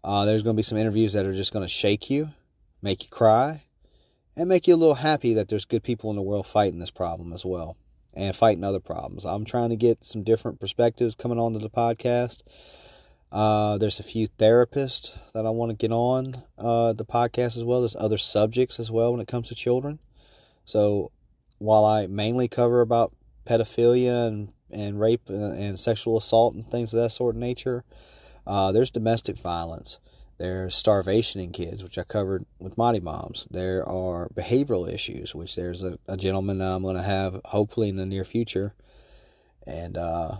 [0.04, 2.30] uh, there's going to be some interviews that are just going to shake you,
[2.82, 3.64] make you cry,
[4.36, 6.92] and make you a little happy that there's good people in the world fighting this
[6.92, 7.78] problem as well
[8.14, 9.26] and fighting other problems.
[9.26, 12.44] I'm trying to get some different perspectives coming onto the podcast.
[13.32, 17.64] Uh, there's a few therapists that I want to get on uh, the podcast as
[17.64, 17.82] well.
[17.82, 20.00] There's other subjects as well when it comes to children.
[20.66, 21.12] So
[21.58, 23.14] while I mainly cover about
[23.46, 27.86] pedophilia and, and rape and, and sexual assault and things of that sort of nature,
[28.46, 30.00] uh, there's domestic violence.
[30.38, 33.48] There's starvation in kids, which I covered with Mighty Moms.
[33.52, 37.90] There are behavioral issues, which there's a, a gentleman that I'm going to have hopefully
[37.90, 38.74] in the near future.
[39.68, 40.38] And uh,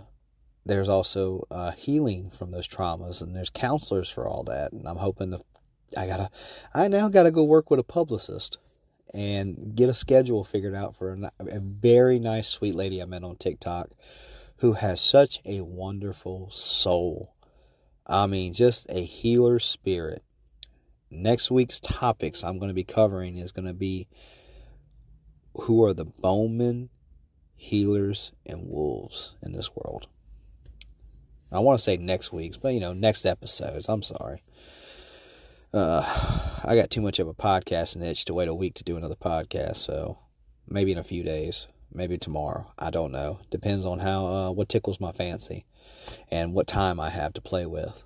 [0.66, 4.72] there's also uh, healing from those traumas, and there's counselors for all that.
[4.72, 5.40] And I'm hoping to,
[5.96, 6.30] I gotta,
[6.74, 8.58] I now gotta go work with a publicist
[9.14, 13.22] and get a schedule figured out for a, a very nice, sweet lady I met
[13.22, 13.90] on TikTok
[14.58, 17.31] who has such a wonderful soul
[18.06, 20.22] I mean, just a healer spirit.
[21.10, 24.08] Next week's topics I'm going to be covering is going to be
[25.54, 26.88] who are the bowmen,
[27.54, 30.08] healers, and wolves in this world.
[31.52, 33.88] I want to say next week's, but you know, next episodes.
[33.88, 34.42] I'm sorry.
[35.72, 36.02] Uh,
[36.64, 39.14] I got too much of a podcasting itch to wait a week to do another
[39.14, 40.18] podcast, so
[40.68, 42.72] maybe in a few days, maybe tomorrow.
[42.78, 43.40] I don't know.
[43.50, 45.64] Depends on how uh, what tickles my fancy
[46.30, 48.04] and what time I have to play with.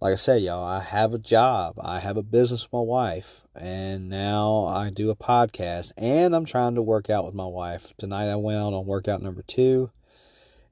[0.00, 1.74] Like I said, y'all, I have a job.
[1.80, 3.40] I have a business with my wife.
[3.56, 5.90] And now I do a podcast.
[5.96, 7.92] And I'm trying to work out with my wife.
[7.96, 9.90] Tonight I went out on workout number two.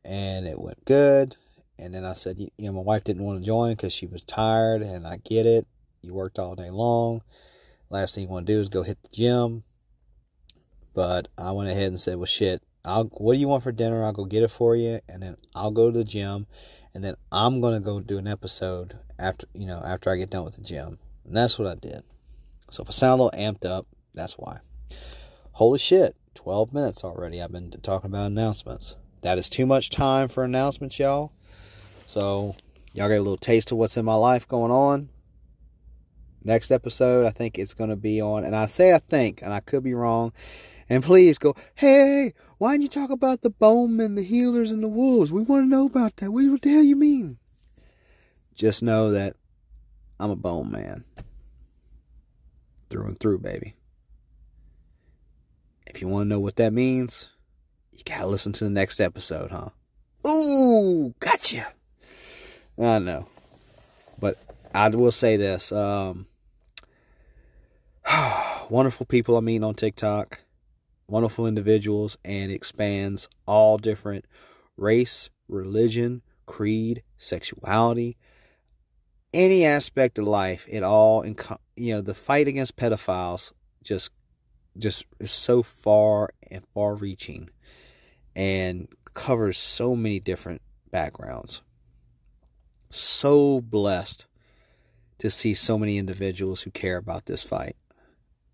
[0.04, 1.36] And it went good.
[1.76, 4.22] And then I said, you know, my wife didn't want to join because she was
[4.22, 4.82] tired.
[4.82, 5.66] And I get it.
[6.02, 7.22] You worked all day long.
[7.90, 9.64] Last thing you want to do is go hit the gym.
[10.96, 14.02] But I went ahead and said, well, shit, I'll, what do you want for dinner?
[14.02, 16.46] I'll go get it for you, and then I'll go to the gym,
[16.94, 20.44] and then I'm gonna go do an episode after you know after I get done
[20.44, 22.02] with the gym, and that's what I did.
[22.70, 24.60] So if I sound a little amped up, that's why.
[25.52, 27.42] Holy shit, 12 minutes already.
[27.42, 28.96] I've been talking about announcements.
[29.20, 31.30] That is too much time for announcements, y'all.
[32.06, 32.56] So
[32.94, 35.10] y'all get a little taste of what's in my life going on.
[36.42, 39.52] Next episode, I think it's going to be on, and I say I think, and
[39.52, 40.32] I could be wrong
[40.88, 44.88] and please go, hey, why didn't you talk about the bowmen, the healers, and the
[44.88, 45.32] wolves?
[45.32, 46.30] We want to know about that.
[46.30, 47.38] What the hell you mean?
[48.54, 49.36] Just know that
[50.18, 51.04] I'm a bone man.
[52.88, 53.74] Through and through, baby.
[55.88, 57.30] If you want to know what that means,
[57.92, 59.70] you gotta listen to the next episode, huh?
[60.28, 61.66] Ooh, gotcha.
[62.78, 63.26] I know.
[64.18, 64.38] But
[64.74, 65.72] I will say this.
[65.72, 66.26] Um,
[68.70, 70.40] wonderful people I meet on TikTok
[71.08, 74.24] wonderful individuals and expands all different
[74.76, 78.16] race, religion, creed, sexuality,
[79.32, 80.66] any aspect of life.
[80.68, 81.24] It all,
[81.76, 83.52] you know, the fight against pedophiles
[83.82, 84.10] just,
[84.78, 87.50] just is so far and far-reaching,
[88.34, 91.62] and covers so many different backgrounds.
[92.90, 94.26] So blessed
[95.18, 97.76] to see so many individuals who care about this fight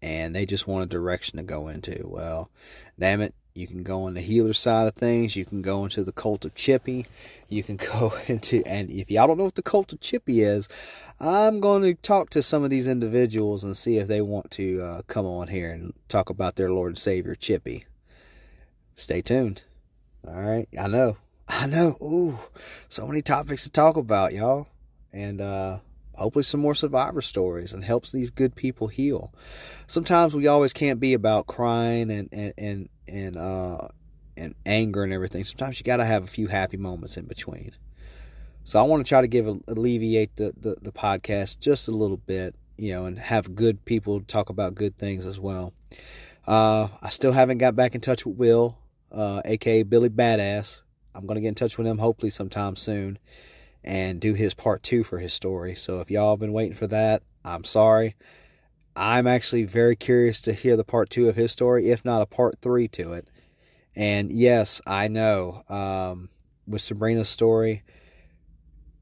[0.03, 2.05] and they just want a direction to go into.
[2.05, 2.51] Well,
[2.99, 5.37] damn it, you can go on the healer side of things.
[5.37, 7.07] You can go into the cult of Chippy.
[7.49, 10.69] You can go into, and if y'all don't know what the cult of Chippy is,
[11.21, 14.83] I'm going to talk to some of these individuals and see if they want to
[14.83, 17.85] uh, come on here and talk about their Lord and Savior Chippy.
[18.97, 19.63] Stay tuned.
[20.27, 21.17] All right, I know,
[21.49, 21.97] I know.
[22.01, 22.39] Ooh,
[22.89, 24.69] so many topics to talk about, y'all,
[25.13, 25.79] and uh,
[26.23, 29.33] hopefully some more survivor stories and helps these good people heal.
[29.87, 33.89] Sometimes we always can't be about crying and and and and uh
[34.37, 35.45] and anger and everything.
[35.45, 37.73] Sometimes you got to have a few happy moments in between.
[38.65, 42.17] So I want to try to give alleviate the, the the podcast just a little
[42.17, 45.73] bit, you know, and have good people talk about good things as well.
[46.47, 48.79] Uh, I still haven't got back in touch with Will,
[49.11, 50.83] uh, aka Billy Badass.
[51.15, 53.19] I'm gonna get in touch with him hopefully sometime soon
[53.85, 55.75] and do his part two for his story.
[55.75, 58.15] So if y'all have been waiting for that, I'm sorry.
[58.95, 62.27] I'm actually very curious to hear the part two of his story, if not a
[62.27, 63.29] part three to it.
[63.97, 66.29] And yes, I know um,
[66.67, 67.83] with Sabrina's story,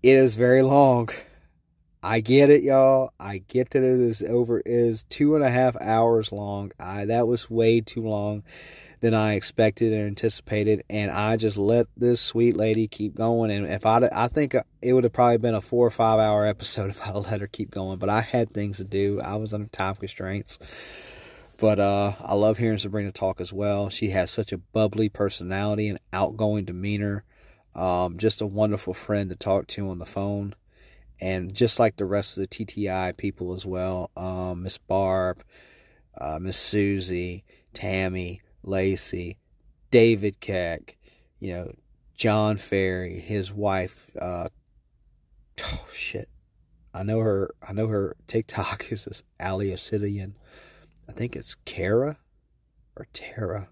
[0.02, 1.10] it is very long.
[2.02, 3.12] I get it, y'all.
[3.20, 6.72] I get that it is over is two and a half hours long.
[6.80, 8.42] I that was way too long
[9.00, 13.50] than I expected and anticipated, and I just let this sweet lady keep going.
[13.50, 16.46] And if I, I think it would have probably been a four or five hour
[16.46, 19.20] episode if I'd let her keep going, but I had things to do.
[19.20, 20.58] I was under time constraints.
[21.56, 23.90] But uh, I love hearing Sabrina talk as well.
[23.90, 27.24] She has such a bubbly personality and outgoing demeanor.
[27.74, 30.54] Um, just a wonderful friend to talk to on the phone.
[31.20, 35.44] And just like the rest of the TTI people as well, um, Miss Barb,
[36.18, 37.44] uh, Miss Susie,
[37.74, 39.38] Tammy, Lacey,
[39.90, 40.96] David Keck,
[41.38, 41.72] you know,
[42.14, 44.10] John Ferry, his wife.
[44.20, 44.48] Uh,
[45.62, 46.28] oh shit,
[46.92, 47.54] I know her.
[47.66, 50.32] I know her TikTok is this Ali Acidian.
[51.08, 52.18] I think it's Kara
[52.96, 53.68] or Tara.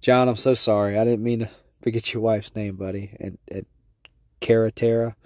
[0.00, 0.98] John, I'm so sorry.
[0.98, 1.50] I didn't mean to
[1.82, 3.16] forget your wife's name, buddy.
[3.20, 3.66] And, and
[4.40, 5.16] Kara Tara.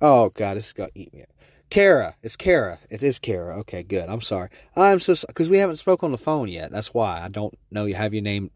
[0.00, 1.24] Oh God, this is gonna eat me.
[1.70, 2.78] Kara, it's Kara.
[2.88, 3.58] It is Kara.
[3.58, 4.08] Okay, good.
[4.08, 4.48] I'm sorry.
[4.74, 6.70] I'm so because we haven't spoke on the phone yet.
[6.70, 8.50] That's why I don't know you have your name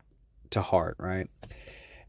[0.50, 1.28] to heart, right?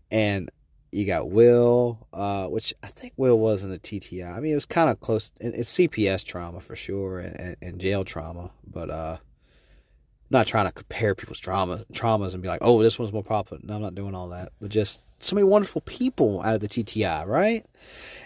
[0.10, 0.49] And
[0.91, 4.38] you got Will, uh, which I think Will wasn't a TTI.
[4.38, 5.32] I mean, it was kind of close.
[5.41, 8.51] It's CPS trauma for sure, and, and jail trauma.
[8.66, 12.97] But uh, I'm not trying to compare people's trauma traumas and be like, oh, this
[12.97, 13.62] one's more popular.
[13.64, 14.54] No, I'm not doing all that.
[14.62, 17.66] But just so many wonderful people out of the TTI, right?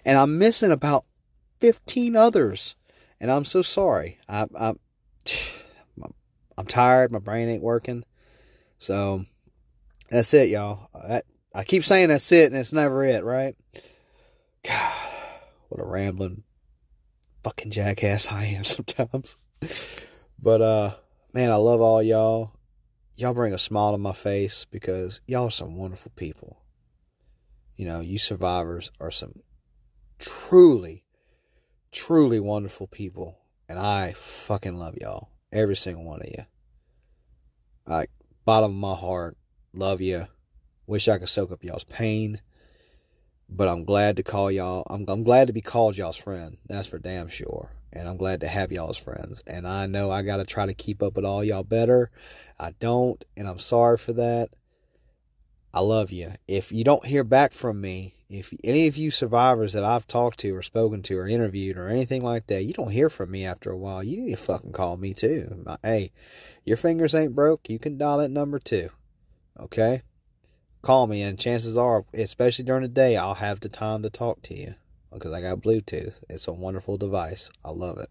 [0.05, 1.05] And I'm missing about
[1.59, 2.75] 15 others,
[3.19, 4.19] and I'm so sorry.
[4.27, 4.73] I, I,
[6.57, 7.11] I'm tired.
[7.11, 8.03] My brain ain't working.
[8.79, 9.25] So
[10.09, 10.89] that's it, y'all.
[11.07, 13.55] That I keep saying that's it, and it's never it, right?
[14.63, 15.09] God,
[15.69, 16.43] what a rambling
[17.43, 19.35] fucking jackass I am sometimes.
[20.39, 20.95] but uh,
[21.33, 22.53] man, I love all y'all.
[23.15, 26.61] Y'all bring a smile to my face because y'all are some wonderful people.
[27.75, 29.39] You know, you survivors are some
[30.19, 31.03] truly,
[31.91, 36.45] truly wonderful people, and I fucking love y'all, every single one of you.
[37.85, 38.09] Like
[38.45, 39.37] bottom of my heart,
[39.73, 40.27] love you
[40.87, 42.39] Wish I could soak up y'all's pain.
[43.49, 44.83] But I'm glad to call y'all.
[44.89, 46.57] I'm, I'm glad to be called y'all's friend.
[46.65, 47.73] That's for damn sure.
[47.91, 49.43] And I'm glad to have y'all as friends.
[49.47, 52.09] And I know I got to try to keep up with all y'all better.
[52.57, 53.23] I don't.
[53.35, 54.49] And I'm sorry for that.
[55.77, 56.33] I love you.
[56.47, 60.39] If you don't hear back from me, if any of you survivors that I've talked
[60.39, 63.45] to or spoken to or interviewed or anything like that, you don't hear from me
[63.45, 65.63] after a while, you need to fucking call me too.
[65.83, 66.13] Hey,
[66.65, 67.69] your fingers ain't broke.
[67.69, 68.89] You can dial that number too.
[69.59, 70.01] Okay?
[70.81, 74.41] call me, and chances are, especially during the day, I'll have the time to talk
[74.43, 74.73] to you
[75.13, 76.23] because I got Bluetooth.
[76.27, 77.51] It's a wonderful device.
[77.63, 78.09] I love it.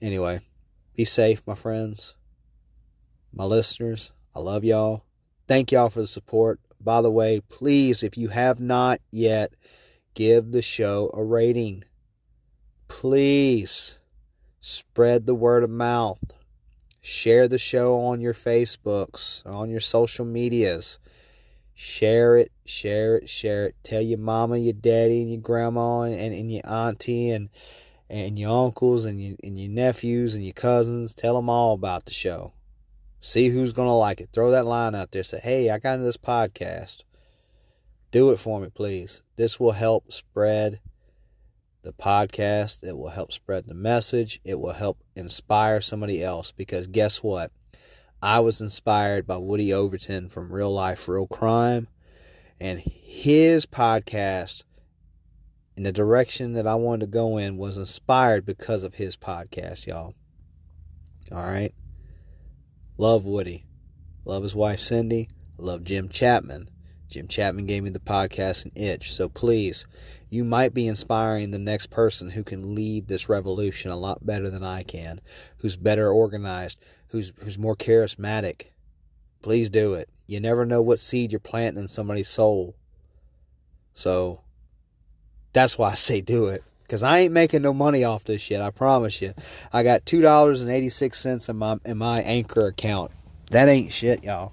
[0.00, 0.42] Anyway,
[0.94, 2.14] be safe, my friends,
[3.32, 4.12] my listeners.
[4.32, 5.04] I love y'all.
[5.46, 6.60] Thank y'all for the support.
[6.80, 9.54] By the way, please, if you have not yet,
[10.14, 11.84] give the show a rating.
[12.88, 13.98] Please
[14.60, 16.20] spread the word of mouth.
[17.02, 20.98] Share the show on your Facebooks, on your social medias.
[21.74, 23.74] Share it, share it, share it.
[23.82, 27.50] Tell your mama, your daddy, and your grandma, and, and your auntie, and
[28.08, 31.14] and your uncles, and your, and your nephews, and your cousins.
[31.14, 32.52] Tell them all about the show.
[33.26, 34.28] See who's going to like it.
[34.34, 35.22] Throw that line out there.
[35.22, 37.04] Say, hey, I got into this podcast.
[38.10, 39.22] Do it for me, please.
[39.36, 40.78] This will help spread
[41.80, 42.84] the podcast.
[42.84, 44.42] It will help spread the message.
[44.44, 47.50] It will help inspire somebody else because guess what?
[48.20, 51.88] I was inspired by Woody Overton from Real Life, Real Crime,
[52.60, 54.64] and his podcast
[55.78, 59.86] in the direction that I wanted to go in was inspired because of his podcast,
[59.86, 60.12] y'all.
[61.32, 61.72] All right.
[62.96, 63.64] Love Woody.
[64.24, 65.28] Love his wife, Cindy.
[65.58, 66.68] Love Jim Chapman.
[67.10, 69.12] Jim Chapman gave me the podcast an itch.
[69.12, 69.86] So please,
[70.30, 74.48] you might be inspiring the next person who can lead this revolution a lot better
[74.48, 75.20] than I can,
[75.58, 76.78] who's better organized,
[77.08, 78.66] who's who's more charismatic,
[79.42, 80.08] please do it.
[80.26, 82.74] You never know what seed you're planting in somebody's soul.
[83.92, 84.40] So
[85.52, 86.64] that's why I say do it.
[86.88, 88.60] Cause I ain't making no money off this shit.
[88.60, 89.32] I promise you.
[89.72, 93.10] I got two dollars and eighty six cents in my in my anchor account.
[93.50, 94.52] That ain't shit, y'all.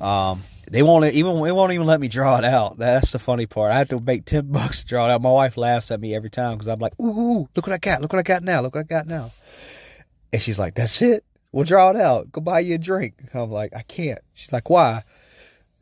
[0.00, 2.78] Um, they won't even they won't even let me draw it out.
[2.78, 3.70] That's the funny part.
[3.70, 5.22] I have to make ten bucks to draw it out.
[5.22, 7.78] My wife laughs at me every time because I'm like, ooh, ooh, look what I
[7.78, 9.30] got, look what I got now, look what I got now.
[10.32, 11.24] And she's like, that's it.
[11.52, 12.32] We'll draw it out.
[12.32, 13.14] Go buy you a drink.
[13.32, 14.18] I'm like, I can't.
[14.34, 15.04] She's like, why?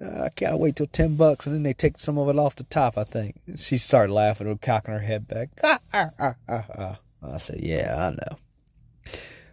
[0.05, 2.64] I gotta wait till ten bucks, and then they take some of it off the
[2.64, 2.98] top.
[2.98, 5.50] I think she started laughing and cocking her head back.
[7.22, 8.38] I said, yeah, I know,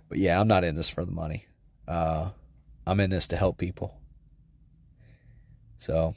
[0.10, 1.46] but yeah, I'm not in this for the money.
[1.88, 2.30] Uh,
[2.86, 3.98] I'm in this to help people.
[5.78, 6.16] So,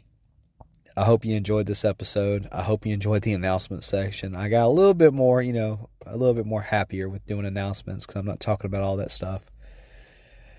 [0.97, 2.49] I hope you enjoyed this episode.
[2.53, 4.35] I hope you enjoyed the announcement section.
[4.35, 7.47] I got a little bit more, you know, a little bit more happier with doing
[7.47, 9.45] announcements because I'm not talking about all that stuff.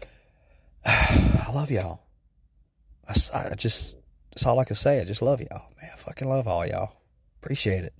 [0.85, 2.04] I love y'all.
[3.07, 3.13] I,
[3.51, 3.95] I just,
[4.31, 4.99] that's all I can say.
[4.99, 5.71] I just love y'all.
[5.81, 6.97] Man, I fucking love all y'all.
[7.41, 7.93] Appreciate it.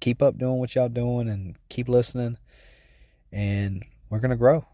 [0.00, 2.38] Keep up doing what y'all doing and keep listening.
[3.32, 4.64] And we're going to grow.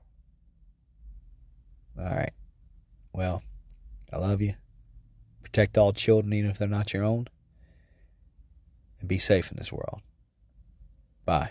[1.98, 2.32] All right.
[3.12, 3.42] Well,
[4.12, 4.54] I love you.
[5.42, 7.28] Protect all children, even if they're not your own.
[9.00, 10.00] And be safe in this world.
[11.24, 11.50] Bye.